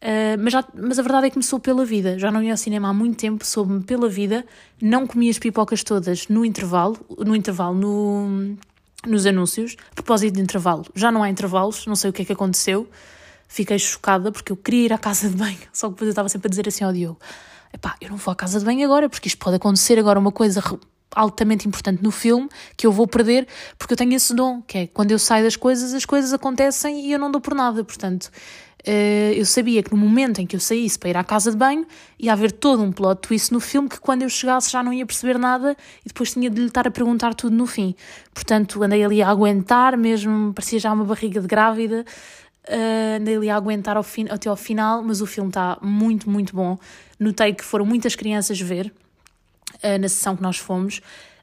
Uh, 0.00 0.40
mas, 0.42 0.54
já, 0.54 0.64
mas 0.74 0.98
a 0.98 1.02
verdade 1.02 1.26
é 1.26 1.30
que 1.30 1.36
me 1.36 1.44
sou 1.44 1.60
pela 1.60 1.84
vida. 1.84 2.18
Já 2.18 2.30
não 2.30 2.42
ia 2.42 2.52
ao 2.52 2.56
cinema 2.56 2.88
há 2.88 2.94
muito 2.94 3.18
tempo, 3.18 3.44
soube-me 3.44 3.82
pela 3.82 4.08
vida. 4.08 4.46
Não 4.80 5.06
comi 5.06 5.28
as 5.28 5.38
pipocas 5.38 5.84
todas 5.84 6.28
no 6.28 6.46
intervalo, 6.46 6.96
no 7.18 7.36
intervalo, 7.36 7.74
no, 7.74 8.56
nos 9.06 9.26
anúncios. 9.26 9.76
A 9.92 9.94
propósito 9.96 10.32
de 10.32 10.40
intervalo, 10.40 10.86
já 10.94 11.12
não 11.12 11.22
há 11.22 11.28
intervalos, 11.28 11.84
não 11.84 11.94
sei 11.94 12.08
o 12.08 12.12
que 12.12 12.22
é 12.22 12.24
que 12.24 12.32
aconteceu. 12.32 12.88
Fiquei 13.46 13.78
chocada 13.78 14.32
porque 14.32 14.50
eu 14.50 14.56
queria 14.56 14.86
ir 14.86 14.92
à 14.94 14.98
casa 14.98 15.28
de 15.28 15.36
banho, 15.36 15.58
só 15.74 15.88
que 15.88 15.92
depois 15.92 16.08
eu 16.08 16.12
estava 16.12 16.28
sempre 16.30 16.48
a 16.48 16.50
dizer 16.50 16.66
assim 16.68 16.84
ao 16.84 16.92
Diogo: 16.92 17.18
epá, 17.70 17.96
eu 18.00 18.08
não 18.08 18.16
vou 18.16 18.32
à 18.32 18.34
casa 18.34 18.58
de 18.58 18.64
banho 18.64 18.82
agora, 18.82 19.10
porque 19.10 19.28
isto 19.28 19.38
pode 19.38 19.56
acontecer 19.56 19.98
agora 19.98 20.18
uma 20.18 20.32
coisa 20.32 20.62
altamente 21.14 21.66
importante 21.68 22.02
no 22.02 22.10
filme 22.10 22.48
que 22.76 22.86
eu 22.86 22.92
vou 22.92 23.06
perder 23.06 23.46
porque 23.78 23.94
eu 23.94 23.96
tenho 23.96 24.14
esse 24.14 24.34
dom, 24.34 24.62
que 24.62 24.78
é 24.78 24.86
quando 24.86 25.10
eu 25.10 25.18
saio 25.18 25.44
das 25.44 25.56
coisas, 25.56 25.94
as 25.94 26.04
coisas 26.04 26.32
acontecem 26.32 27.06
e 27.06 27.12
eu 27.12 27.18
não 27.18 27.30
dou 27.30 27.40
por 27.40 27.54
nada. 27.54 27.84
Portanto, 27.84 28.30
eh, 28.86 29.32
eu 29.34 29.46
sabia 29.46 29.82
que 29.82 29.90
no 29.90 29.96
momento 29.96 30.40
em 30.40 30.46
que 30.46 30.54
eu 30.54 30.60
saísse 30.60 30.98
para 30.98 31.08
ir 31.08 31.16
à 31.16 31.24
casa 31.24 31.50
de 31.50 31.56
banho 31.56 31.86
ia 32.18 32.32
haver 32.34 32.52
todo 32.52 32.82
um 32.82 32.92
plot 32.92 33.22
twist 33.22 33.50
no 33.50 33.58
filme 33.58 33.88
que 33.88 33.98
quando 33.98 34.22
eu 34.22 34.28
chegasse 34.28 34.70
já 34.70 34.82
não 34.82 34.92
ia 34.92 35.06
perceber 35.06 35.38
nada 35.38 35.74
e 36.04 36.08
depois 36.08 36.32
tinha 36.32 36.50
de 36.50 36.60
lhe 36.60 36.66
estar 36.66 36.86
a 36.86 36.90
perguntar 36.90 37.34
tudo 37.34 37.56
no 37.56 37.66
fim. 37.66 37.94
Portanto, 38.34 38.82
andei 38.82 39.02
ali 39.02 39.22
a 39.22 39.30
aguentar, 39.30 39.96
mesmo 39.96 40.52
parecia 40.52 40.78
já 40.78 40.92
uma 40.92 41.04
barriga 41.04 41.40
de 41.40 41.46
grávida. 41.46 42.04
Uh, 42.66 43.20
andei 43.20 43.36
ali 43.36 43.50
a 43.50 43.56
aguentar 43.56 43.96
ao 43.96 44.02
fim, 44.02 44.26
até 44.30 44.48
ao 44.48 44.56
final, 44.56 45.02
mas 45.02 45.20
o 45.20 45.26
filme 45.26 45.50
está 45.50 45.78
muito, 45.82 46.28
muito 46.28 46.54
bom. 46.54 46.78
Notei 47.18 47.52
que 47.52 47.64
foram 47.64 47.84
muitas 47.84 48.14
crianças 48.14 48.58
ver, 48.58 48.92
uh, 49.84 49.98
na 49.98 50.08
sessão 50.08 50.34
que 50.34 50.42
nós 50.42 50.56
fomos. 50.56 51.00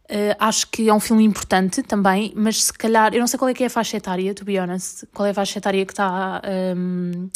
Uh, 0.09 0.35
acho 0.39 0.67
que 0.67 0.89
é 0.89 0.93
um 0.93 0.99
filme 0.99 1.23
importante 1.23 1.81
também, 1.83 2.33
mas 2.35 2.65
se 2.65 2.73
calhar, 2.73 3.13
eu 3.13 3.19
não 3.21 3.27
sei 3.27 3.39
qual 3.39 3.47
é 3.47 3.53
que 3.53 3.63
é 3.63 3.67
a 3.67 3.69
faixa 3.69 3.95
etária, 3.95 4.33
to 4.33 4.43
be 4.43 4.59
honest, 4.59 5.07
qual 5.13 5.25
é 5.25 5.29
a 5.29 5.33
faixa 5.33 5.57
etária 5.57 5.85
que 5.85 5.93
está 5.93 6.41
um, 6.75 7.29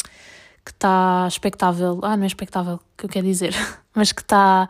que 0.62 0.72
está 0.72 1.26
expectável, 1.26 2.00
ah, 2.02 2.16
não 2.16 2.24
é 2.24 2.26
expectável, 2.26 2.80
que 2.98 3.06
eu 3.06 3.08
quero 3.08 3.24
dizer, 3.24 3.54
mas 3.94 4.12
que 4.12 4.20
está 4.20 4.68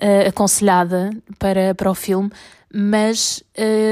uh, 0.00 0.28
aconselhada 0.28 1.10
para, 1.38 1.74
para 1.74 1.90
o 1.90 1.94
filme, 1.94 2.30
mas 2.72 3.42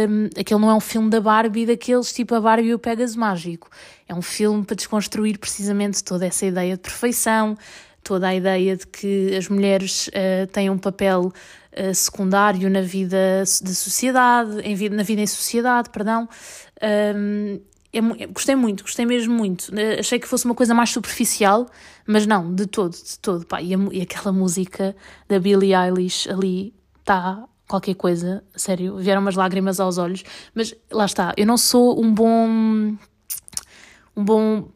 um, 0.08 0.40
aquele 0.40 0.60
não 0.60 0.70
é 0.70 0.74
um 0.74 0.80
filme 0.80 1.10
da 1.10 1.20
Barbie 1.20 1.66
daqueles 1.66 2.14
tipo 2.14 2.34
a 2.34 2.40
Barbie 2.40 2.68
e 2.68 2.74
o 2.74 2.78
Pegas 2.78 3.14
Mágico, 3.14 3.68
é 4.08 4.14
um 4.14 4.22
filme 4.22 4.64
para 4.64 4.76
desconstruir 4.76 5.38
precisamente 5.38 6.02
toda 6.02 6.24
essa 6.24 6.46
ideia 6.46 6.76
de 6.76 6.82
perfeição, 6.82 7.58
toda 8.02 8.28
a 8.28 8.34
ideia 8.34 8.76
de 8.76 8.86
que 8.86 9.36
as 9.36 9.48
mulheres 9.48 10.08
uh, 10.08 10.46
têm 10.52 10.70
um 10.70 10.78
papel 10.78 11.32
uh, 11.78 11.94
secundário 11.94 12.68
na 12.70 12.82
vida 12.82 13.40
da 13.40 13.74
sociedade, 13.74 14.60
em 14.60 14.74
vida, 14.74 14.96
na 14.96 15.02
vida 15.02 15.20
em 15.20 15.26
sociedade, 15.26 15.90
perdão. 15.90 16.28
Um, 17.16 17.60
é, 17.92 18.26
gostei 18.26 18.54
muito, 18.54 18.84
gostei 18.84 19.04
mesmo 19.04 19.34
muito. 19.34 19.68
Uh, 19.68 19.98
achei 19.98 20.18
que 20.18 20.28
fosse 20.28 20.44
uma 20.44 20.54
coisa 20.54 20.74
mais 20.74 20.90
superficial, 20.90 21.66
mas 22.06 22.26
não, 22.26 22.54
de 22.54 22.66
todo, 22.66 22.92
de 22.92 23.18
todo. 23.18 23.46
Pá, 23.46 23.60
e, 23.60 23.74
a, 23.74 23.78
e 23.92 24.02
aquela 24.02 24.32
música 24.32 24.94
da 25.28 25.38
Billie 25.38 25.74
Eilish 25.74 26.28
ali 26.28 26.74
está 27.00 27.44
qualquer 27.66 27.94
coisa, 27.94 28.42
sério, 28.56 28.96
vieram 28.96 29.20
umas 29.20 29.36
lágrimas 29.36 29.78
aos 29.78 29.96
olhos, 29.96 30.24
mas 30.52 30.74
lá 30.90 31.04
está, 31.04 31.32
eu 31.36 31.46
não 31.46 31.56
sou 31.56 32.02
um 32.02 32.12
bom 32.12 32.96
um 34.16 34.24
bom 34.24 34.68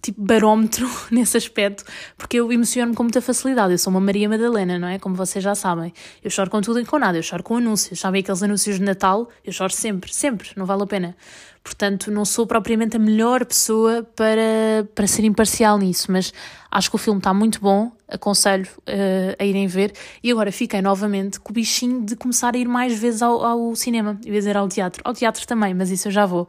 tipo 0.00 0.22
barómetro 0.22 0.88
nesse 1.10 1.36
aspecto, 1.36 1.84
porque 2.16 2.38
eu 2.38 2.52
emociono-me 2.52 2.94
com 2.94 3.02
muita 3.02 3.20
facilidade. 3.20 3.72
Eu 3.72 3.78
sou 3.78 3.90
uma 3.90 4.00
Maria 4.00 4.28
Madalena, 4.28 4.78
não 4.78 4.88
é? 4.88 4.98
Como 4.98 5.14
vocês 5.14 5.42
já 5.42 5.54
sabem. 5.54 5.92
Eu 6.22 6.30
choro 6.30 6.50
com 6.50 6.60
tudo 6.60 6.80
e 6.80 6.84
com 6.84 6.98
nada, 6.98 7.18
eu 7.18 7.22
choro 7.22 7.42
com 7.42 7.56
anúncios. 7.56 8.00
Sabem 8.00 8.20
aqueles 8.20 8.42
anúncios 8.42 8.76
de 8.76 8.82
Natal? 8.82 9.28
Eu 9.44 9.52
choro 9.52 9.72
sempre, 9.72 10.12
sempre, 10.12 10.50
não 10.56 10.66
vale 10.66 10.82
a 10.82 10.86
pena. 10.86 11.16
Portanto, 11.62 12.10
não 12.10 12.24
sou 12.24 12.44
propriamente 12.44 12.96
a 12.96 12.98
melhor 12.98 13.44
pessoa 13.44 14.02
para, 14.16 14.86
para 14.96 15.06
ser 15.06 15.24
imparcial 15.24 15.78
nisso, 15.78 16.10
mas 16.10 16.34
acho 16.68 16.90
que 16.90 16.96
o 16.96 16.98
filme 16.98 17.18
está 17.18 17.32
muito 17.32 17.60
bom, 17.60 17.92
aconselho 18.08 18.66
uh, 18.78 19.36
a 19.38 19.44
irem 19.44 19.68
ver. 19.68 19.92
E 20.24 20.32
agora 20.32 20.50
fiquei 20.50 20.82
novamente 20.82 21.38
com 21.38 21.50
o 21.50 21.54
bichinho 21.54 22.04
de 22.04 22.16
começar 22.16 22.56
a 22.56 22.58
ir 22.58 22.66
mais 22.66 22.98
vezes 22.98 23.22
ao, 23.22 23.44
ao 23.44 23.76
cinema, 23.76 24.18
em 24.26 24.30
vez 24.32 24.42
de 24.42 24.50
ir 24.50 24.56
ao 24.56 24.68
teatro. 24.68 25.00
Ao 25.04 25.14
teatro 25.14 25.46
também, 25.46 25.72
mas 25.72 25.90
isso 25.90 26.08
eu 26.08 26.12
já 26.12 26.26
vou. 26.26 26.48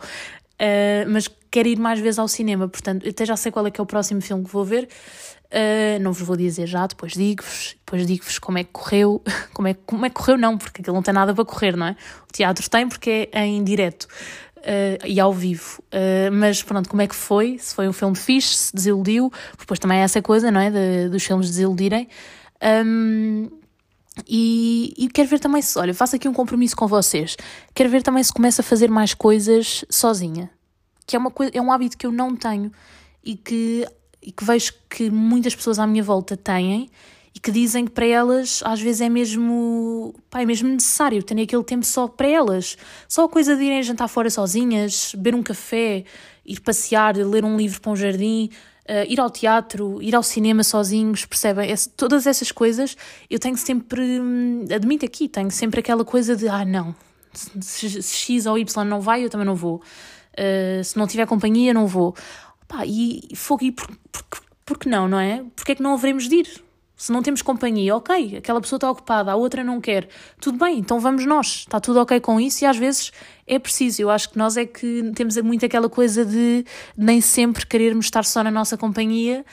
Uh, 0.64 1.10
mas 1.10 1.30
quero 1.52 1.68
ir 1.68 1.78
mais 1.78 2.00
vezes 2.00 2.18
ao 2.18 2.28
cinema, 2.28 2.70
portanto, 2.70 3.08
até 3.08 3.26
já 3.26 3.36
sei 3.36 3.52
qual 3.52 3.68
é 3.68 3.72
que 3.72 3.82
é 3.82 3.84
o 3.84 3.86
próximo 3.86 4.22
filme 4.22 4.46
que 4.46 4.50
vou 4.50 4.64
ver. 4.64 4.88
Uh, 5.52 6.02
não 6.02 6.14
vos 6.14 6.26
vou 6.26 6.38
dizer 6.38 6.66
já, 6.68 6.88
depois 6.88 7.12
digo-vos, 7.12 7.76
depois 7.86 8.08
digo-vos 8.08 8.40
como 8.40 8.58
é 8.58 8.64
que 8.64 8.70
correu, 8.72 9.22
como 9.54 9.68
é, 9.68 9.74
como 9.86 10.06
é 10.06 10.10
que 10.10 10.16
correu 10.16 10.38
não, 10.38 10.58
porque 10.58 10.82
aquilo 10.82 10.96
não 10.96 11.04
tem 11.04 11.14
nada 11.14 11.34
para 11.34 11.44
correr, 11.44 11.76
não 11.76 11.88
é? 11.88 11.98
O 12.30 12.32
teatro 12.32 12.68
tem 12.70 12.88
porque 12.88 13.30
é 13.32 13.46
em 13.46 13.62
direto 13.62 14.08
uh, 14.60 15.06
e 15.06 15.20
ao 15.20 15.34
vivo, 15.34 15.84
mas 16.32 16.64
pronto, 16.64 16.90
como 16.90 17.02
é 17.02 17.08
que 17.08 17.16
foi? 17.16 17.58
Se 17.60 17.76
foi 17.76 17.88
um 17.88 17.94
filme 17.94 18.16
fixe, 18.16 18.56
se 18.56 18.76
desiludiu, 18.76 19.32
depois 19.60 19.80
também 19.80 20.00
é 20.00 20.04
essa 20.04 20.22
coisa, 20.22 20.50
não 20.50 20.62
é? 20.62 20.72
De, 20.72 21.10
dos 21.10 21.24
filmes 21.24 21.50
desiludirem. 21.50 22.08
Um, 22.86 23.50
e, 24.28 24.94
e, 24.98 25.08
quero 25.10 25.28
ver 25.28 25.40
também 25.40 25.62
se, 25.62 25.78
olha, 25.80 25.94
faço 25.94 26.16
aqui 26.16 26.28
um 26.28 26.34
compromisso 26.34 26.76
com 26.76 26.88
vocês. 26.88 27.36
Quero 27.74 27.90
ver 27.90 28.04
também 28.04 28.24
se 28.24 28.32
começa 28.32 28.62
a 28.62 28.64
fazer 28.64 28.90
mais 28.90 29.14
coisas 29.14 29.84
sozinha. 29.90 30.52
Que 31.08 31.16
é, 31.16 31.20
uma 31.20 31.32
coisa, 31.32 31.52
é 31.54 31.62
um 31.62 31.72
hábito 31.72 31.98
que 31.98 32.06
eu 32.06 32.12
não 32.12 32.36
tenho 32.36 32.72
e 33.24 33.36
que 33.36 33.88
e 34.26 34.32
que 34.32 34.46
vejo 34.46 34.74
que 34.90 35.10
muitas 35.10 35.54
pessoas 35.54 35.78
à 35.78 35.86
minha 35.86 36.02
volta 36.02 36.38
têm 36.38 36.90
e 37.36 37.40
que 37.40 37.52
dizem 37.52 37.84
que 37.84 37.92
para 37.92 38.06
elas 38.06 38.62
às 38.64 38.80
vezes 38.80 39.02
é 39.02 39.10
mesmo, 39.10 40.16
pá, 40.30 40.42
é 40.42 40.46
mesmo 40.46 40.70
necessário 40.70 41.22
ter 41.22 41.40
aquele 41.42 41.64
tempo 41.64 41.86
só 41.86 42.08
para 42.08 42.28
elas. 42.28 42.78
Só 43.08 43.26
a 43.26 43.30
coisa 43.30 43.58
de 43.58 43.64
irem 43.64 43.84
jantar 43.84 44.08
fora 44.08 44.30
sozinhas, 44.30 45.14
beber 45.16 45.36
um 45.36 45.44
café, 45.44 46.06
ir 46.46 46.60
passear, 46.62 47.18
ler 47.18 47.44
um 47.44 47.58
livro 47.58 47.82
para 47.82 47.92
um 47.92 47.96
jardim, 47.96 48.50
uh, 48.90 49.06
ir 49.08 49.20
ao 49.20 49.30
teatro, 49.30 50.02
ir 50.02 50.16
ao 50.16 50.24
cinema 50.24 50.64
sozinhos, 50.64 51.26
percebem? 51.26 51.70
Esse, 51.70 51.90
todas 51.90 52.28
essas 52.28 52.52
coisas 52.52 52.96
eu 53.30 53.40
tenho 53.40 53.58
sempre, 53.58 54.20
hum, 54.20 54.66
admito 54.74 55.06
aqui, 55.06 55.28
tenho 55.28 55.52
sempre 55.52 55.80
aquela 55.80 56.06
coisa 56.06 56.36
de, 56.36 56.48
ah 56.48 56.66
não, 56.66 56.96
se, 57.34 58.02
se 58.02 58.18
X 58.18 58.46
ou 58.46 58.58
Y 58.58 58.84
não 58.86 59.02
vai, 59.02 59.24
eu 59.24 59.30
também 59.30 59.46
não 59.46 59.56
vou. 59.56 59.82
Uh, 60.34 60.84
se 60.84 60.98
não 60.98 61.08
tiver 61.08 61.28
companhia, 61.28 61.74
não 61.74 61.88
vou. 61.88 62.16
Pá, 62.68 62.86
e 62.86 63.30
fogo, 63.36 63.64
e 63.64 63.72
por, 63.72 63.88
por, 64.12 64.24
por 64.66 64.78
que 64.78 64.90
não, 64.90 65.08
não 65.08 65.20
é? 65.20 65.44
Porque 65.56 65.74
é 65.74 65.76
que 65.76 65.84
não 65.84 65.94
haveremos 65.94 66.28
de 66.28 66.36
ir? 66.36 66.64
Se 66.96 67.12
não 67.12 67.22
temos 67.22 67.42
companhia, 67.42 67.96
ok, 67.96 68.38
aquela 68.38 68.62
pessoa 68.62 68.78
está 68.78 68.90
ocupada, 68.90 69.32
a 69.32 69.36
outra 69.36 69.64
não 69.64 69.82
quer, 69.82 70.08
tudo 70.40 70.58
bem, 70.58 70.80
então 70.80 71.00
vamos 71.00 71.26
nós, 71.26 71.48
está 71.48 71.80
tudo 71.80 72.00
ok 72.00 72.20
com 72.20 72.40
isso 72.40 72.64
e 72.64 72.68
às 72.68 72.78
vezes 72.78 73.12
é 73.48 73.58
preciso. 73.58 74.02
Eu 74.02 74.10
acho 74.10 74.30
que 74.30 74.38
nós 74.38 74.58
é 74.58 74.66
que 74.66 75.12
temos 75.16 75.36
muito 75.38 75.66
aquela 75.66 75.90
coisa 75.90 76.24
de 76.24 76.64
nem 76.96 77.20
sempre 77.20 77.66
querermos 77.66 78.06
estar 78.06 78.24
só 78.24 78.44
na 78.44 78.52
nossa 78.52 78.78
companhia, 78.78 79.44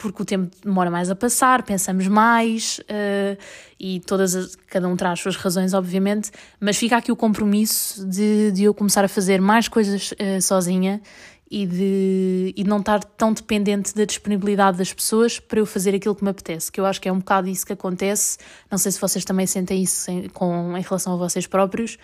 porque 0.00 0.22
o 0.22 0.24
tempo 0.24 0.50
demora 0.64 0.90
mais 0.90 1.10
a 1.10 1.14
passar, 1.14 1.62
pensamos 1.62 2.06
mais 2.08 2.80
uh, 2.80 3.38
e 3.78 4.00
todas 4.00 4.34
as, 4.34 4.56
cada 4.66 4.88
um 4.88 4.96
traz 4.96 5.14
as 5.14 5.20
suas 5.20 5.36
razões, 5.36 5.74
obviamente, 5.74 6.30
mas 6.58 6.76
fica 6.76 6.96
aqui 6.96 7.12
o 7.12 7.16
compromisso 7.16 8.06
de, 8.06 8.50
de 8.52 8.64
eu 8.64 8.74
começar 8.74 9.04
a 9.04 9.08
fazer 9.08 9.40
mais 9.40 9.68
coisas 9.68 10.12
uh, 10.12 10.40
sozinha 10.40 11.00
e 11.50 11.66
de, 11.66 12.54
e 12.56 12.62
de 12.62 12.68
não 12.68 12.78
estar 12.78 13.02
tão 13.02 13.32
dependente 13.32 13.92
da 13.94 14.04
disponibilidade 14.04 14.78
das 14.78 14.92
pessoas 14.92 15.40
para 15.40 15.58
eu 15.58 15.66
fazer 15.66 15.94
aquilo 15.94 16.14
que 16.14 16.22
me 16.22 16.30
apetece, 16.30 16.70
que 16.70 16.80
eu 16.80 16.86
acho 16.86 17.00
que 17.00 17.08
é 17.08 17.12
um 17.12 17.18
bocado 17.18 17.48
isso 17.48 17.66
que 17.66 17.72
acontece. 17.72 18.38
Não 18.70 18.78
sei 18.78 18.92
se 18.92 19.00
vocês 19.00 19.24
também 19.24 19.46
sentem 19.46 19.82
isso 19.82 20.08
em, 20.10 20.28
com, 20.28 20.76
em 20.76 20.80
relação 20.80 21.14
a 21.14 21.16
vocês 21.16 21.48
próprios, 21.48 21.98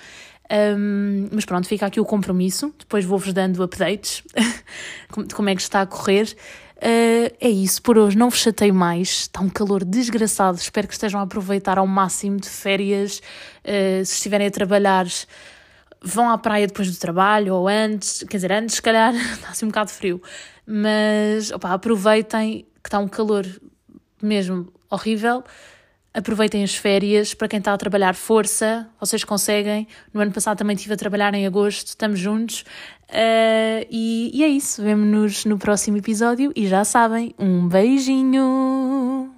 um, 0.78 1.28
mas 1.32 1.44
pronto, 1.44 1.68
fica 1.68 1.86
aqui 1.86 2.00
o 2.00 2.04
compromisso. 2.04 2.74
Depois 2.78 3.04
vou-vos 3.04 3.32
dando 3.32 3.62
updates 3.62 4.22
de 5.26 5.34
como 5.34 5.48
é 5.48 5.54
que 5.54 5.62
está 5.62 5.82
a 5.82 5.86
correr. 5.86 6.36
Uh, 6.76 7.32
é 7.40 7.48
isso, 7.48 7.80
por 7.80 7.96
hoje 7.96 8.18
não 8.18 8.28
vos 8.28 8.40
chatei 8.40 8.70
mais. 8.70 9.08
Está 9.08 9.40
um 9.40 9.48
calor 9.48 9.84
desgraçado. 9.84 10.58
Espero 10.58 10.86
que 10.86 10.94
estejam 10.94 11.20
a 11.20 11.22
aproveitar 11.22 11.78
ao 11.78 11.86
máximo 11.86 12.38
de 12.38 12.48
férias. 12.48 13.20
Uh, 13.64 14.04
se 14.04 14.14
estiverem 14.14 14.46
a 14.46 14.50
trabalhar 14.50 15.06
vão 16.06 16.30
à 16.30 16.38
praia 16.38 16.66
depois 16.66 16.90
do 16.90 16.98
trabalho 16.98 17.54
ou 17.54 17.68
antes, 17.68 18.24
quer 18.28 18.36
dizer, 18.36 18.52
antes 18.52 18.76
se 18.76 18.82
calhar 18.82 19.14
está 19.34 19.48
assim 19.50 19.66
um 19.66 19.68
bocado 19.68 19.90
frio, 19.90 20.22
mas 20.66 21.50
opa, 21.50 21.72
aproveitem 21.72 22.66
que 22.82 22.88
está 22.88 22.98
um 22.98 23.08
calor 23.08 23.44
mesmo 24.22 24.72
horrível. 24.90 25.42
Aproveitem 26.14 26.64
as 26.64 26.74
férias, 26.74 27.34
para 27.34 27.46
quem 27.46 27.58
está 27.58 27.74
a 27.74 27.76
trabalhar, 27.76 28.14
força, 28.14 28.88
vocês 28.98 29.22
conseguem. 29.22 29.86
No 30.14 30.20
ano 30.22 30.32
passado 30.32 30.56
também 30.56 30.74
estive 30.74 30.94
a 30.94 30.96
trabalhar 30.96 31.34
em 31.34 31.46
agosto, 31.46 31.88
estamos 31.88 32.18
juntos. 32.18 32.62
Uh, 33.10 33.84
e, 33.90 34.30
e 34.32 34.42
é 34.42 34.48
isso, 34.48 34.82
vemo-nos 34.82 35.44
no 35.44 35.58
próximo 35.58 35.98
episódio 35.98 36.52
e 36.56 36.66
já 36.66 36.84
sabem, 36.84 37.34
um 37.38 37.68
beijinho! 37.68 39.35